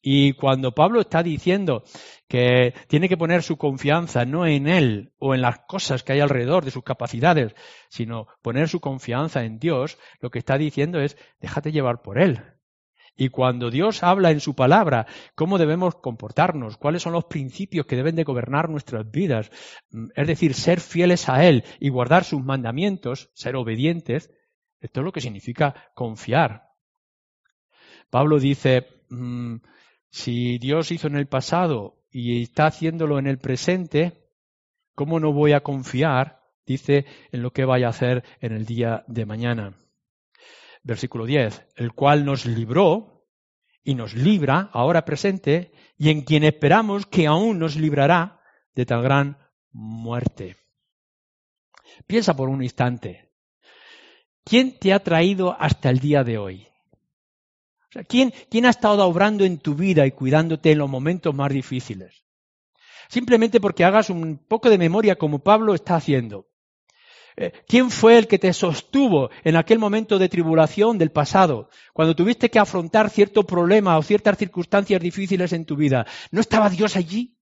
[0.00, 1.84] Y cuando Pablo está diciendo
[2.28, 6.20] que tiene que poner su confianza no en él o en las cosas que hay
[6.20, 7.54] alrededor de sus capacidades,
[7.88, 12.42] sino poner su confianza en Dios, lo que está diciendo es déjate llevar por él.
[13.20, 17.96] Y cuando Dios habla en su palabra cómo debemos comportarnos, cuáles son los principios que
[17.96, 19.50] deben de gobernar nuestras vidas,
[19.90, 24.30] mm, es decir, ser fieles a Él y guardar sus mandamientos, ser obedientes,
[24.80, 26.68] esto es lo que significa confiar.
[28.08, 29.56] Pablo dice, mm,
[30.10, 34.30] si Dios hizo en el pasado y está haciéndolo en el presente,
[34.94, 39.04] ¿cómo no voy a confiar, dice, en lo que vaya a hacer en el día
[39.06, 39.74] de mañana?
[40.82, 43.26] Versículo 10, el cual nos libró
[43.82, 48.40] y nos libra ahora presente y en quien esperamos que aún nos librará
[48.74, 49.38] de tan gran
[49.72, 50.56] muerte.
[52.06, 53.32] Piensa por un instante,
[54.44, 56.67] ¿quién te ha traído hasta el día de hoy?
[58.08, 62.24] ¿Quién, ¿quién ha estado obrando en tu vida y cuidándote en los momentos más difíciles?
[63.08, 66.46] Simplemente porque hagas un poco de memoria como Pablo está haciendo.
[67.36, 72.16] Eh, ¿Quién fue el que te sostuvo en aquel momento de tribulación del pasado, cuando
[72.16, 76.04] tuviste que afrontar cierto problema o ciertas circunstancias difíciles en tu vida?
[76.32, 77.38] ¿No estaba Dios allí?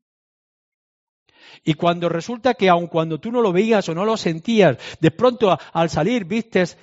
[1.65, 5.11] Y cuando resulta que aun cuando tú no lo veías o no lo sentías, de
[5.11, 6.77] pronto al salir vistes,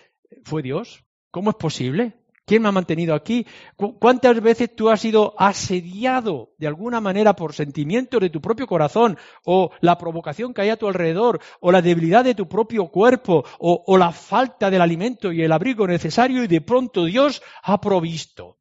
[0.43, 1.05] ¿fue Dios?
[1.29, 2.22] ¿Cómo es posible?
[2.45, 3.47] ¿Quién me ha mantenido aquí?
[3.77, 9.17] ¿Cuántas veces tú has sido asediado de alguna manera por sentimientos de tu propio corazón
[9.45, 13.45] o la provocación que hay a tu alrededor o la debilidad de tu propio cuerpo
[13.59, 18.59] o, la falta del alimento y el abrigo necesario y de pronto Dios ha provisto?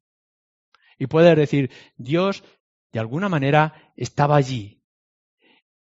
[0.97, 2.41] Y puedes decir, Dios
[2.93, 4.81] de alguna manera estaba allí.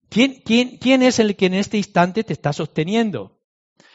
[0.09, 3.39] ¿Quién, quién, quién es el que en este instante te está sosteniendo?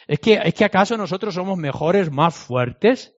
[0.06, 3.14] ¿Es que, ¿Es que acaso nosotros somos mejores, más fuertes?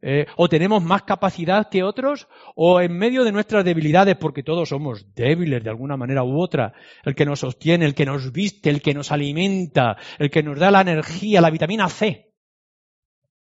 [0.00, 4.68] Eh, o tenemos más capacidad que otros, o en medio de nuestras debilidades, porque todos
[4.68, 6.72] somos débiles de alguna manera u otra,
[7.04, 10.58] el que nos sostiene, el que nos viste, el que nos alimenta, el que nos
[10.58, 12.28] da la energía, la vitamina C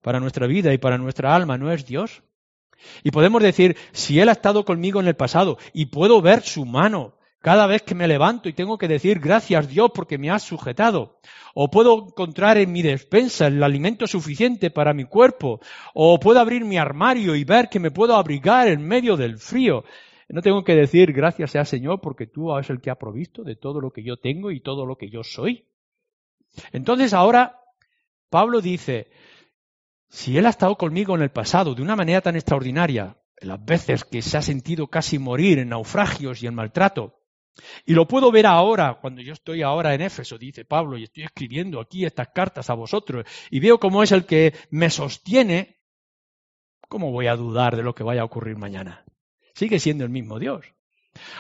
[0.01, 2.23] para nuestra vida y para nuestra alma, ¿no es Dios?
[3.05, 6.65] Y podemos decir, si Él ha estado conmigo en el pasado y puedo ver su
[6.65, 10.43] mano, cada vez que me levanto y tengo que decir gracias Dios porque me has
[10.43, 11.19] sujetado.
[11.55, 15.61] O puedo encontrar en mi despensa el alimento suficiente para mi cuerpo.
[15.95, 19.85] O puedo abrir mi armario y ver que me puedo abrigar en medio del frío.
[20.29, 23.57] No tengo que decir gracias sea Señor porque tú eres el que ha provisto de
[23.57, 25.67] todo lo que yo tengo y todo lo que yo soy.
[26.73, 27.61] Entonces ahora
[28.29, 29.11] Pablo dice,
[30.09, 34.05] si Él ha estado conmigo en el pasado de una manera tan extraordinaria, las veces
[34.05, 37.20] que se ha sentido casi morir en naufragios y en maltrato,
[37.85, 41.25] y lo puedo ver ahora, cuando yo estoy ahora en Éfeso, dice Pablo, y estoy
[41.25, 45.81] escribiendo aquí estas cartas a vosotros, y veo cómo es el que me sostiene,
[46.89, 49.05] ¿cómo voy a dudar de lo que vaya a ocurrir mañana?
[49.55, 50.65] Sigue siendo el mismo Dios.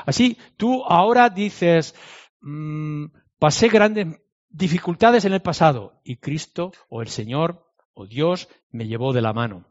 [0.05, 1.95] Así, tú ahora dices,
[2.41, 3.07] mmm,
[3.39, 4.07] pasé grandes
[4.49, 9.33] dificultades en el pasado, y Cristo, o el Señor, o Dios, me llevó de la
[9.33, 9.70] mano.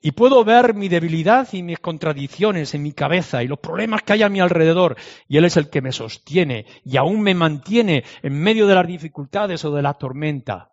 [0.00, 4.14] Y puedo ver mi debilidad y mis contradicciones en mi cabeza y los problemas que
[4.14, 4.96] hay a mi alrededor.
[5.28, 8.86] Y Él es el que me sostiene y aún me mantiene en medio de las
[8.86, 10.72] dificultades o de la tormenta.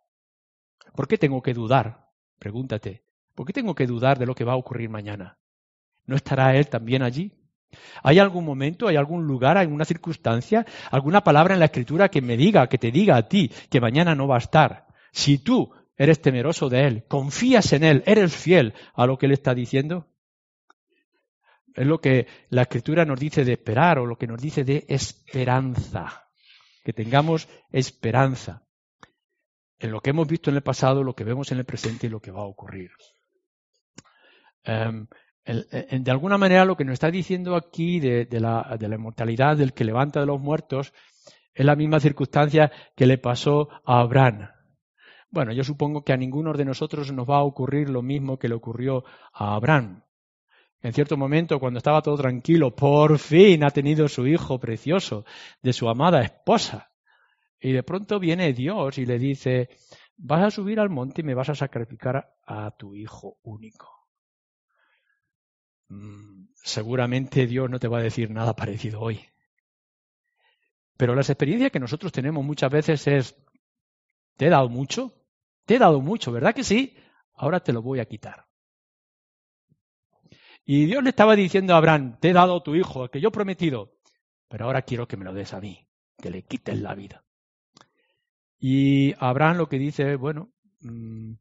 [0.95, 2.09] ¿Por qué tengo que dudar?
[2.39, 3.03] Pregúntate.
[3.33, 5.39] ¿Por qué tengo que dudar de lo que va a ocurrir mañana?
[6.05, 7.31] ¿No estará Él también allí?
[8.03, 12.37] ¿Hay algún momento, hay algún lugar, alguna circunstancia, alguna palabra en la Escritura que me
[12.37, 14.85] diga, que te diga a ti que mañana no va a estar?
[15.11, 19.33] Si tú eres temeroso de Él, confías en Él, eres fiel a lo que Él
[19.33, 20.07] está diciendo.
[21.75, 24.85] Es lo que la Escritura nos dice de esperar o lo que nos dice de
[24.87, 26.27] esperanza.
[26.83, 28.63] Que tengamos esperanza
[29.79, 32.09] en lo que hemos visto en el pasado, lo que vemos en el presente y
[32.09, 32.91] lo que va a ocurrir.
[34.63, 35.07] Em,
[35.45, 39.73] de alguna manera lo que nos está diciendo aquí de, la, de la inmortalidad del
[39.73, 40.93] que levanta de los muertos
[41.53, 44.49] es la misma circunstancia que le pasó a Abraham.
[45.33, 48.47] Bueno, yo supongo que a ninguno de nosotros nos va a ocurrir lo mismo que
[48.47, 50.03] le ocurrió a Abraham.
[50.79, 55.25] En cierto momento, cuando estaba todo tranquilo, por fin ha tenido su hijo precioso
[55.63, 56.91] de su amada esposa.
[57.59, 59.69] Y de pronto viene Dios y le dice,
[60.17, 63.89] vas a subir al monte y me vas a sacrificar a tu hijo único.
[65.87, 69.19] Mm, seguramente Dios no te va a decir nada parecido hoy.
[70.95, 73.35] Pero las experiencias que nosotros tenemos muchas veces es,
[74.37, 75.22] ¿te he dado mucho?
[75.65, 76.95] Te he dado mucho, ¿verdad que sí?
[77.35, 78.45] Ahora te lo voy a quitar.
[80.65, 83.31] Y Dios le estaba diciendo a Abraham, te he dado tu hijo, que yo he
[83.31, 83.97] prometido,
[84.47, 87.23] pero ahora quiero que me lo des a mí, que le quites la vida.
[88.59, 91.33] Y Abraham lo que dice es, bueno, mm,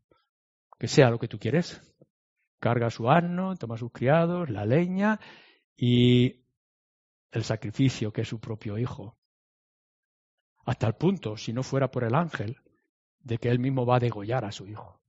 [0.79, 1.81] que sea lo que tú quieres.
[2.59, 5.21] Carga su asno, toma sus criados, la leña
[5.77, 6.45] y
[7.31, 9.17] el sacrificio que es su propio hijo.
[10.65, 12.57] Hasta el punto, si no fuera por el ángel,
[13.23, 15.01] de que él mismo va a degollar a su hijo.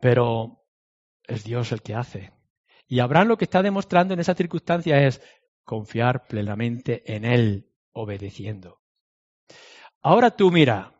[0.00, 0.64] Pero
[1.24, 2.32] es Dios el que hace.
[2.86, 5.20] Y Abraham lo que está demostrando en esa circunstancia es
[5.64, 8.80] confiar plenamente en Él, obedeciendo.
[10.00, 10.94] Ahora tú mira,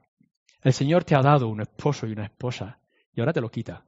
[0.62, 2.80] el Señor te ha dado un esposo y una esposa,
[3.12, 3.86] y ahora te lo quita.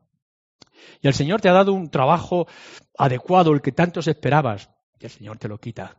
[1.03, 2.47] Y el Señor te ha dado un trabajo
[2.97, 5.99] adecuado, el que tantos esperabas, y el Señor te lo quita.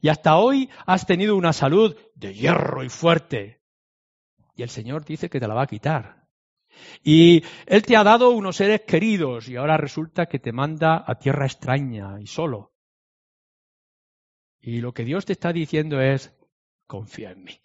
[0.00, 3.63] Y hasta hoy has tenido una salud de hierro y fuerte,
[4.54, 6.24] y el Señor dice que te la va a quitar.
[7.02, 11.18] Y Él te ha dado unos seres queridos y ahora resulta que te manda a
[11.18, 12.72] tierra extraña y solo.
[14.60, 16.34] Y lo que Dios te está diciendo es,
[16.86, 17.60] confía en mí.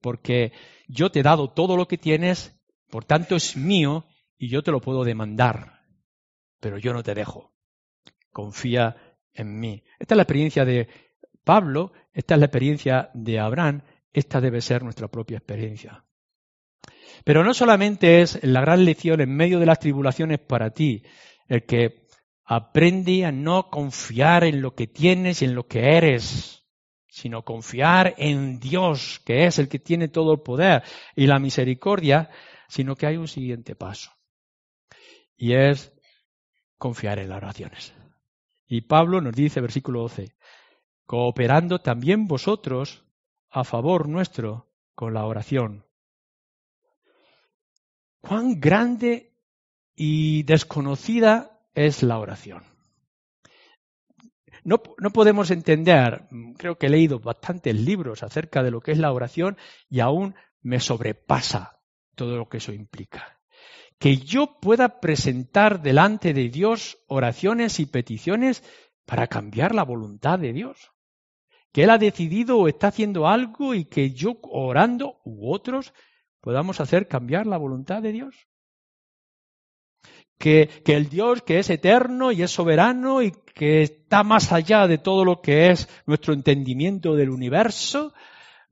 [0.00, 0.52] Porque
[0.86, 2.60] yo te he dado todo lo que tienes,
[2.90, 4.06] por tanto es mío
[4.36, 5.74] y yo te lo puedo demandar.
[6.60, 7.54] pero yo no te dejo.
[8.32, 8.96] Confía
[9.32, 9.84] en mí.
[9.98, 10.88] Esta es la experiencia de
[11.44, 13.82] Pablo, esta es la experiencia de Abraham,
[14.12, 16.04] esta debe ser nuestra propia experiencia.
[17.24, 21.02] Pero no solamente es la gran lección en medio de las tribulaciones para ti,
[21.48, 22.06] el que
[22.44, 26.64] aprende a no confiar en lo que tienes y en lo que eres,
[27.08, 30.82] sino confiar en Dios, que es el que tiene todo el poder
[31.14, 32.30] y la misericordia,
[32.68, 34.12] sino que hay un siguiente paso.
[35.36, 35.92] Y es
[36.78, 37.94] confiar en las oraciones.
[38.68, 40.36] Y Pablo nos dice, versículo 12,
[41.06, 43.05] cooperando también vosotros
[43.56, 45.86] a favor nuestro con la oración
[48.20, 49.32] cuán grande
[49.94, 52.64] y desconocida es la oración.
[54.64, 56.28] No, podemos entender,
[56.58, 59.56] creo que he leído bastantes libros acerca de lo que es la oración
[59.88, 61.78] y aún me sobrepasa
[62.16, 63.40] todo lo que eso implica.
[63.98, 68.64] Que yo pueda presentar delante de Dios oraciones y peticiones
[69.06, 70.90] para cambiar la voluntad de Dios.
[71.72, 75.92] Que Él ha decidido o está haciendo algo y que yo orando u otros
[76.40, 78.48] podamos hacer cambiar la voluntad de Dios.
[80.38, 84.86] Que, que, el Dios que es eterno y es soberano y que está más allá
[84.86, 88.12] de todo lo que es nuestro entendimiento del universo,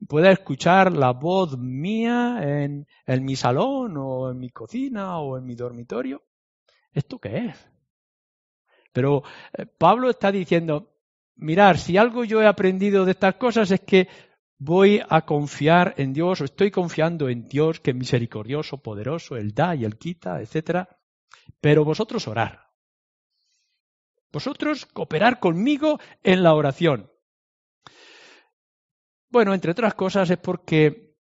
[0.07, 5.45] pueda escuchar la voz mía en, en mi salón o en mi cocina o en
[5.45, 6.23] mi dormitorio.
[6.93, 7.69] ¿Esto qué es?
[8.93, 9.23] Pero
[9.53, 10.94] eh, Pablo está diciendo,
[11.35, 14.07] mirar, si algo yo he aprendido de estas cosas es que
[14.57, 19.53] voy a confiar en Dios o estoy confiando en Dios que es misericordioso, poderoso, Él
[19.53, 20.87] da y Él quita, etc.
[21.59, 22.65] Pero vosotros orar.
[24.31, 27.11] Vosotros cooperar conmigo en la oración.
[29.29, 31.15] Bueno, entre otras cosas es porque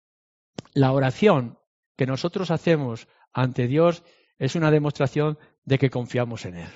[0.73, 1.57] la oración
[1.97, 4.03] que nosotros hacemos ante Dios
[4.37, 6.69] es una demostración de que confiamos en Él.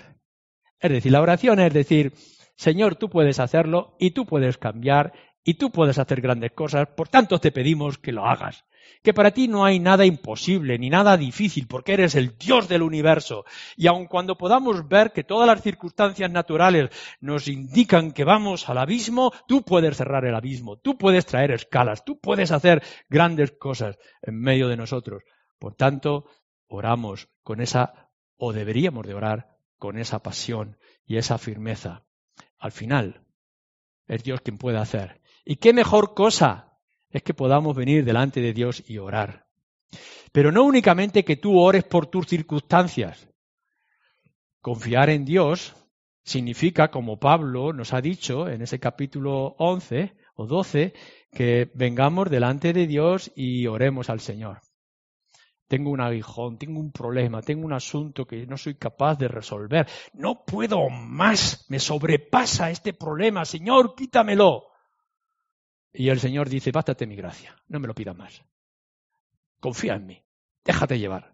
[0.79, 2.13] Es decir, la oración es decir,
[2.55, 7.07] Señor, tú puedes hacerlo y tú puedes cambiar y tú puedes hacer grandes cosas, por
[7.07, 8.65] tanto te pedimos que lo hagas.
[9.03, 12.81] Que para ti no hay nada imposible ni nada difícil, porque eres el Dios del
[12.81, 13.45] universo.
[13.75, 16.89] Y aun cuando podamos ver que todas las circunstancias naturales
[17.19, 22.03] nos indican que vamos al abismo, tú puedes cerrar el abismo, tú puedes traer escalas,
[22.03, 25.23] tú puedes hacer grandes cosas en medio de nosotros.
[25.59, 26.25] Por tanto,
[26.67, 32.04] oramos con esa, o deberíamos de orar con esa pasión y esa firmeza.
[32.65, 33.21] Al final,
[34.07, 36.79] es Dios quien puede hacer y qué mejor cosa
[37.11, 39.45] es que podamos venir delante de Dios y orar.
[40.31, 43.29] Pero no únicamente que tú ores por tus circunstancias.
[44.61, 45.75] Confiar en Dios
[46.23, 50.95] significa, como Pablo nos ha dicho en ese capítulo 11 o 12,
[51.31, 54.61] que vengamos delante de Dios y oremos al Señor.
[55.67, 59.87] Tengo un aguijón, tengo un problema, tengo un asunto que no soy capaz de resolver.
[60.13, 63.45] No puedo más, me sobrepasa este problema.
[63.45, 64.67] Señor, quítamelo.
[65.91, 68.43] Y el Señor dice, bástate mi gracia, no me lo pidas más.
[69.59, 70.23] Confía en mí,
[70.63, 71.33] déjate llevar.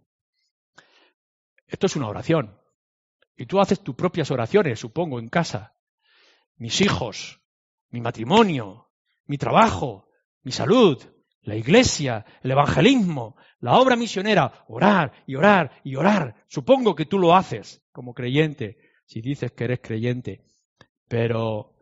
[1.67, 2.57] Esto es una oración.
[3.36, 5.75] Y tú haces tus propias oraciones, supongo, en casa.
[6.57, 7.41] Mis hijos,
[7.89, 8.91] mi matrimonio,
[9.25, 10.09] mi trabajo,
[10.43, 11.03] mi salud,
[11.41, 16.35] la iglesia, el evangelismo, la obra misionera, orar y orar y orar.
[16.47, 20.43] Supongo que tú lo haces como creyente, si dices que eres creyente.
[21.07, 21.75] Pero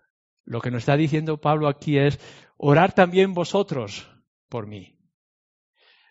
[0.45, 2.19] lo que nos está diciendo Pablo aquí es,
[2.61, 4.11] Orar también vosotros
[4.49, 4.99] por mí.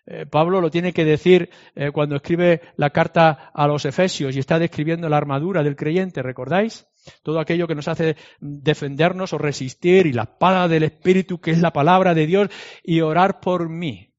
[0.07, 4.39] Eh, Pablo lo tiene que decir eh, cuando escribe la carta a los Efesios y
[4.39, 6.87] está describiendo la armadura del creyente, ¿recordáis?
[7.23, 11.59] Todo aquello que nos hace defendernos o resistir y la espada del Espíritu que es
[11.59, 12.49] la palabra de Dios
[12.83, 14.13] y orar por mí,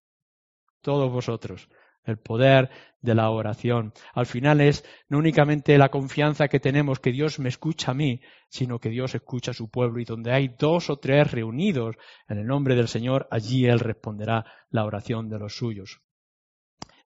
[0.83, 1.69] todos vosotros
[2.05, 2.71] el poder
[3.01, 3.93] de la oración.
[4.15, 8.21] Al final es no únicamente la confianza que tenemos que Dios me escucha a mí,
[8.49, 11.97] sino que Dios escucha a su pueblo y donde hay dos o tres reunidos
[12.29, 16.01] en el nombre del Señor, allí Él responderá la oración de los suyos.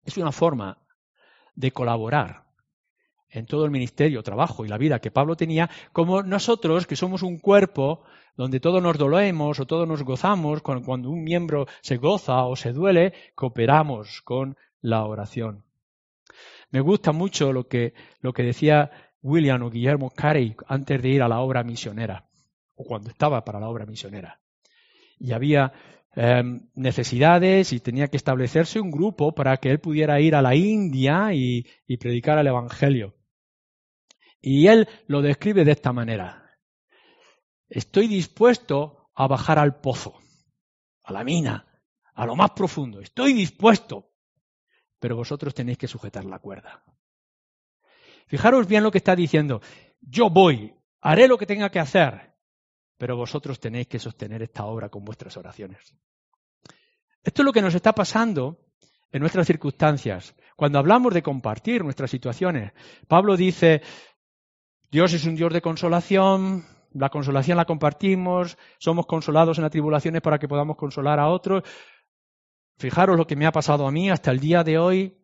[0.04, 0.82] Es una forma
[1.54, 2.43] de colaborar
[3.34, 7.22] en todo el ministerio, trabajo y la vida que Pablo tenía, como nosotros, que somos
[7.22, 8.02] un cuerpo
[8.36, 12.72] donde todos nos dolemos o todos nos gozamos, cuando un miembro se goza o se
[12.72, 15.64] duele, cooperamos con la oración.
[16.70, 18.90] Me gusta mucho lo que, lo que decía
[19.22, 22.26] William o Guillermo Carey antes de ir a la obra misionera,
[22.76, 24.40] o cuando estaba para la obra misionera.
[25.18, 25.72] Y había
[26.14, 30.54] em, necesidades y tenía que establecerse un grupo para que él pudiera ir a la
[30.54, 33.14] India y, y predicar el Evangelio.
[34.46, 36.54] Y él lo describe de esta manera.
[37.66, 40.20] Estoy dispuesto a bajar al pozo,
[41.02, 41.66] a la mina,
[42.14, 43.00] a lo más profundo.
[43.00, 44.12] Estoy dispuesto,
[44.98, 46.84] pero vosotros tenéis que sujetar la cuerda.
[48.26, 49.62] Fijaros bien lo que está diciendo.
[50.02, 52.34] Yo voy, haré lo que tenga que hacer,
[52.98, 55.96] pero vosotros tenéis que sostener esta obra con vuestras oraciones.
[57.22, 58.60] Esto es lo que nos está pasando
[59.10, 60.34] en nuestras circunstancias.
[60.54, 62.72] Cuando hablamos de compartir nuestras situaciones,
[63.08, 63.80] Pablo dice,
[64.90, 70.22] Dios es un Dios de consolación, la consolación la compartimos, somos consolados en las tribulaciones
[70.22, 71.64] para que podamos consolar a otros.
[72.76, 75.18] Fijaros lo que me ha pasado a mí hasta el día de hoy.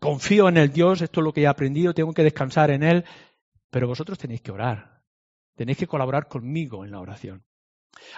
[0.00, 3.04] Confío en el Dios, esto es lo que he aprendido, tengo que descansar en Él,
[3.70, 5.02] pero vosotros tenéis que orar,
[5.54, 7.44] tenéis que colaborar conmigo en la oración.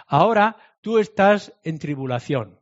[0.06, 2.58] Ahora tú estás en tribulación,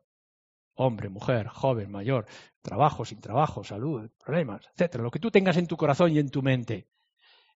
[0.74, 2.26] hombre, mujer, joven, mayor,
[2.62, 6.30] trabajo, sin trabajo, salud, problemas, etcétera, lo que tú tengas en tu corazón y en
[6.30, 6.88] tu mente.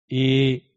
[0.07, 0.75] Y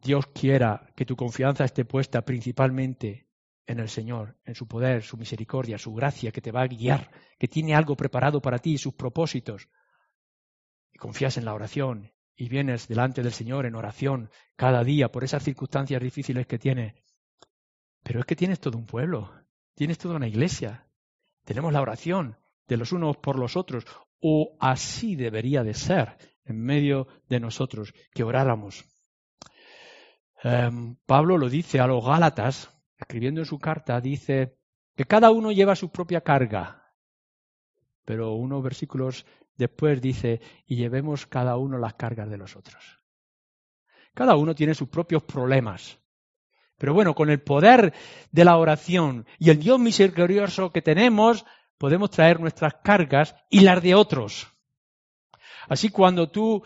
[0.00, 3.28] Dios quiera que tu confianza esté puesta principalmente
[3.66, 7.10] en el Señor, en su poder, su misericordia, su gracia, que te va a guiar,
[7.38, 9.68] que tiene algo preparado para ti, sus propósitos.
[10.92, 15.24] Y confías en la oración y vienes delante del Señor en oración cada día por
[15.24, 17.02] esas circunstancias difíciles que tiene.
[18.02, 19.32] Pero es que tienes todo un pueblo,
[19.74, 20.86] tienes toda una iglesia,
[21.44, 22.38] tenemos la oración
[22.68, 23.84] de los unos por los otros,
[24.20, 26.16] o así debería de ser
[26.46, 28.84] en medio de nosotros, que oráramos.
[30.42, 34.58] Em, Pablo lo dice a los Gálatas, escribiendo en su carta, dice
[34.94, 36.92] que cada uno lleva su propia carga,
[38.04, 39.26] pero unos versículos
[39.56, 42.98] después dice, y llevemos cada uno las cargas de los otros.
[44.14, 45.98] Cada uno tiene sus propios problemas,
[46.78, 47.94] pero bueno, con el poder
[48.30, 51.44] de la oración y el Dios misericordioso que tenemos,
[51.78, 54.55] podemos traer nuestras cargas y las de otros.
[55.68, 56.62] Así cuando tú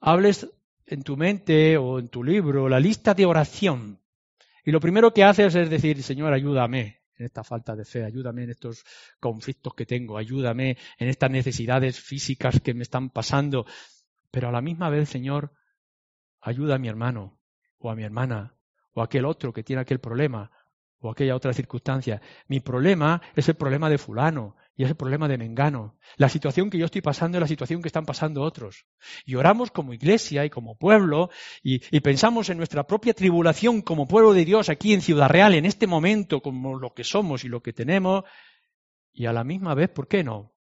[0.00, 0.48] hables
[0.86, 4.00] en tu mente o en tu libro la lista de oración,
[4.64, 8.44] y lo primero que haces es decir, Señor, ayúdame en esta falta de fe, ayúdame
[8.44, 8.84] en estos
[9.20, 13.66] conflictos que tengo, ayúdame en estas necesidades físicas que me están pasando,
[14.30, 15.52] pero a la misma vez, Señor,
[16.40, 17.38] ayuda a mi hermano
[17.78, 18.56] o a mi hermana
[18.94, 20.50] o aquel otro que tiene aquel problema
[20.98, 22.20] o aquella otra circunstancia.
[22.48, 25.96] Mi problema es el problema de fulano y es el problema de Mengano.
[26.16, 28.86] La situación que yo estoy pasando es la situación que están pasando otros.
[29.24, 31.30] Y oramos como iglesia y como pueblo
[31.62, 35.54] y, y, pensamos en nuestra propia tribulación como pueblo de Dios aquí en Ciudad Real,
[35.54, 38.24] en este momento, como lo que somos y lo que tenemos.
[39.12, 40.54] Y a la misma vez, ¿por qué no?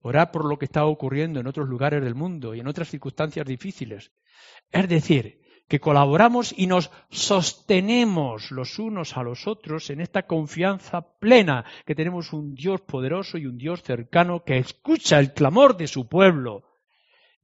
[0.00, 3.46] Orar por lo que está ocurriendo en otros lugares del mundo y en otras circunstancias
[3.46, 4.10] difíciles.
[4.72, 5.40] Es decir,
[5.70, 11.94] que colaboramos y nos sostenemos los unos a los otros en esta confianza plena que
[11.94, 16.64] tenemos un Dios poderoso y un Dios cercano que escucha el clamor de su pueblo.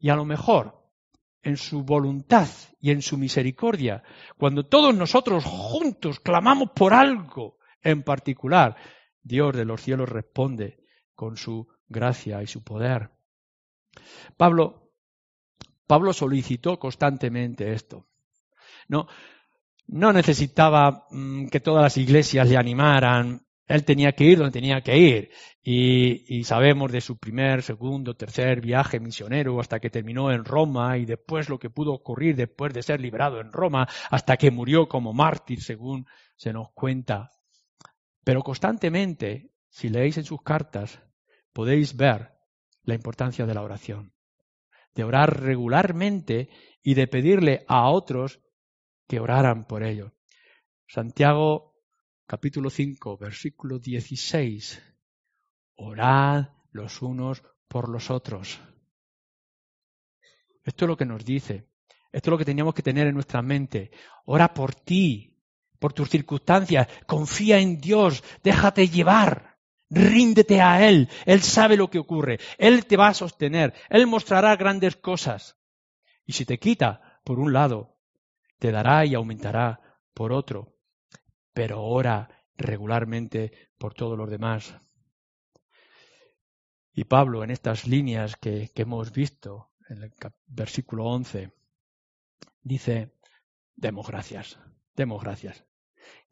[0.00, 0.74] Y a lo mejor,
[1.40, 2.48] en su voluntad
[2.80, 4.02] y en su misericordia,
[4.36, 8.74] cuando todos nosotros juntos clamamos por algo en particular,
[9.22, 10.82] Dios de los cielos responde
[11.14, 13.08] con su gracia y su poder.
[14.36, 14.90] Pablo,
[15.86, 18.08] Pablo solicitó constantemente esto.
[18.88, 19.06] No,
[19.88, 23.42] no necesitaba mm, que todas las iglesias le animaran.
[23.66, 25.30] Él tenía que ir donde tenía que ir.
[25.62, 30.96] Y, y, sabemos de su primer, segundo, tercer viaje misionero hasta que terminó en Roma
[30.98, 34.88] y después lo que pudo ocurrir después de ser liberado en Roma hasta que murió
[34.88, 36.06] como mártir, según
[36.36, 37.32] se nos cuenta.
[38.22, 41.00] Pero constantemente, si leéis en sus cartas,
[41.52, 42.32] podéis ver
[42.82, 44.12] la importancia de la oración,
[44.94, 46.48] de orar regularmente
[46.82, 48.40] y de pedirle a otros
[49.06, 50.12] que oraran por ello.
[50.86, 51.74] Santiago
[52.26, 54.82] capítulo 5, versículo 16.
[55.76, 58.60] Orad los unos por los otros.
[60.64, 61.68] Esto es lo que nos dice.
[62.12, 63.90] Esto es lo que teníamos que tener en nuestra mente.
[64.24, 65.36] Ora por ti,
[65.78, 66.88] por tus circunstancias.
[67.06, 68.24] Confía en Dios.
[68.42, 69.58] Déjate llevar.
[69.88, 71.08] Ríndete a Él.
[71.26, 72.38] Él sabe lo que ocurre.
[72.58, 73.74] Él te va a sostener.
[73.88, 75.56] Él mostrará grandes cosas.
[76.24, 77.95] Y si te quita, por un lado,
[78.58, 79.80] te dará y aumentará
[80.14, 80.76] por otro,
[81.52, 84.76] pero ora regularmente por todos los demás.
[86.92, 90.12] Y Pablo, en estas líneas que, hemos visto, en el
[90.46, 91.52] versículo 11,
[92.62, 93.14] dice,
[93.74, 94.58] demos gracias,
[94.94, 95.64] demos gracias.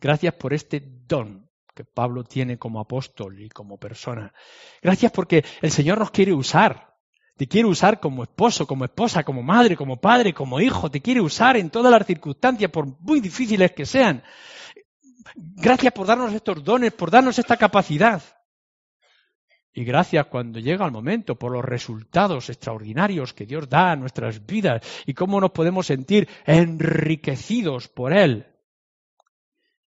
[0.00, 4.32] Gracias por este don que Pablo tiene como apóstol y como persona.
[4.80, 6.93] Gracias porque el Señor nos quiere usar
[7.36, 10.90] te quiere usar como esposo, como esposa, como madre, como padre, como hijo.
[10.90, 14.22] Te quiere usar en todas las circunstancias, por muy difíciles que sean.
[15.34, 18.22] Gracias por darnos estos dones, por darnos esta capacidad.
[19.72, 24.46] Y gracias cuando llega el momento por los resultados extraordinarios que Dios da a nuestras
[24.46, 28.46] vidas y cómo nos podemos sentir enriquecidos por Él.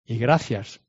[0.06, 0.80] Y gracias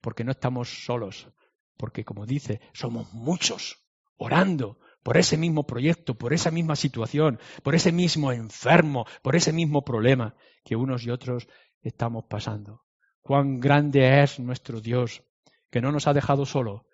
[0.00, 1.28] porque no estamos solos,
[1.76, 3.78] porque como dice, somos muchos
[4.16, 9.52] orando por ese mismo proyecto, por esa misma situación, por ese mismo enfermo, por ese
[9.52, 10.34] mismo problema
[10.64, 11.48] que unos y otros
[11.82, 12.84] estamos pasando.
[13.20, 15.22] Cuán grande es nuestro Dios,
[15.70, 16.86] que no nos ha dejado solo.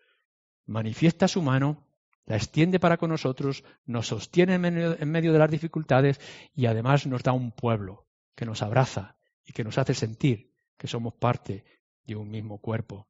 [0.66, 1.86] Manifiesta su mano,
[2.24, 6.20] la extiende para con nosotros, nos sostiene en medio, de las dificultades
[6.54, 10.86] y además nos da un pueblo que nos abraza y que nos hace sentir que
[10.86, 11.64] somos parte
[12.04, 13.08] de un mismo cuerpo.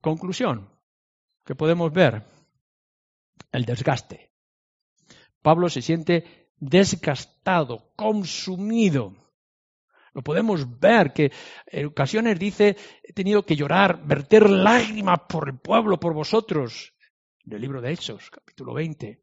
[0.00, 0.70] Conclusión
[1.44, 2.24] que podemos ver,
[3.52, 4.30] el desgaste.
[5.42, 9.14] Pablo se siente desgastado, consumido.
[10.12, 11.32] Lo podemos ver que
[11.66, 16.94] en ocasiones dice, he tenido que llorar, verter lágrimas por el pueblo, por vosotros.
[17.44, 19.22] En el libro de Hechos, capítulo 20.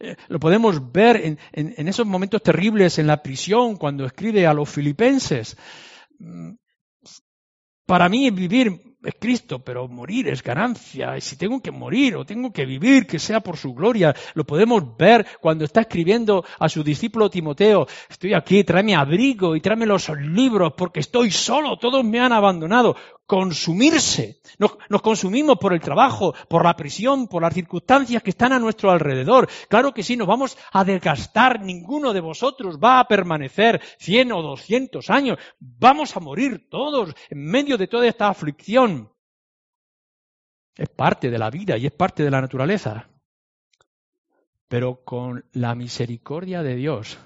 [0.00, 4.68] Eh, lo podemos ver en, esos momentos terribles en la prisión, cuando escribe a los
[4.68, 5.56] filipenses.
[6.18, 6.54] Mm,
[7.84, 11.16] para mí vivir es Cristo, pero morir es ganancia.
[11.16, 14.14] Y si tengo que morir o tengo que vivir, que sea por su gloria.
[14.34, 17.86] Lo podemos ver cuando está escribiendo a su discípulo Timoteo.
[18.08, 22.96] Estoy aquí, tráeme abrigo y tráeme los libros porque estoy solo, todos me han abandonado
[23.26, 24.40] consumirse.
[24.58, 28.90] Nos, consumimos por el trabajo, por la prisión, por las circunstancias que están a nuestro
[28.90, 29.48] alrededor.
[29.68, 31.60] Claro que sí, nos vamos a desgastar.
[31.60, 35.38] Ninguno de vosotros va a permanecer cien o doscientos años.
[35.58, 38.95] Vamos a morir todos en medio de toda esta aflicción.
[40.76, 43.08] Es parte de la vida y es parte de la naturaleza.
[44.68, 47.18] Pero con la misericordia de Dios,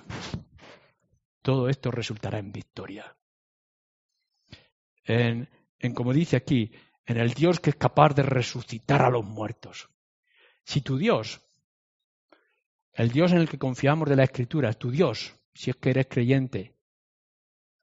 [1.42, 3.16] todo esto resultará en victoria.
[5.04, 5.48] En
[5.80, 6.72] en, como dice aquí,
[7.06, 9.88] en el Dios que es capaz de resucitar a los muertos.
[10.64, 11.40] Si tu Dios,
[12.92, 16.06] el Dios en el que confiamos de la Escritura, tu Dios, si es que eres
[16.08, 16.76] creyente,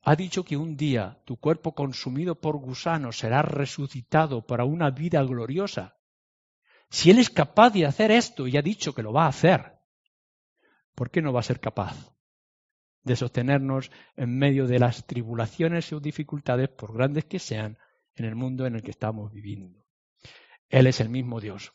[0.09, 5.21] ha dicho que un día tu cuerpo consumido por gusanos será resucitado para una vida
[5.21, 5.97] gloriosa.
[6.89, 9.81] Si Él es capaz de hacer esto y ha dicho que lo va a hacer,
[10.95, 12.15] ¿por qué no va a ser capaz
[13.03, 17.77] de sostenernos en medio de las tribulaciones o dificultades, por grandes que sean,
[18.15, 19.83] en el mundo en el que estamos viviendo.
[20.69, 21.73] Él es el mismo Dios.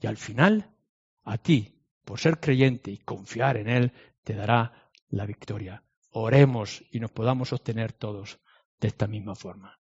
[0.00, 0.74] Y al final,
[1.22, 3.92] a ti, por ser creyente y confiar en Él,
[4.24, 5.84] te dará la victoria.
[6.12, 8.38] Oremos y nos podamos sostener todos
[8.80, 9.78] de esta misma forma.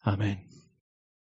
[0.00, 0.59] Amén.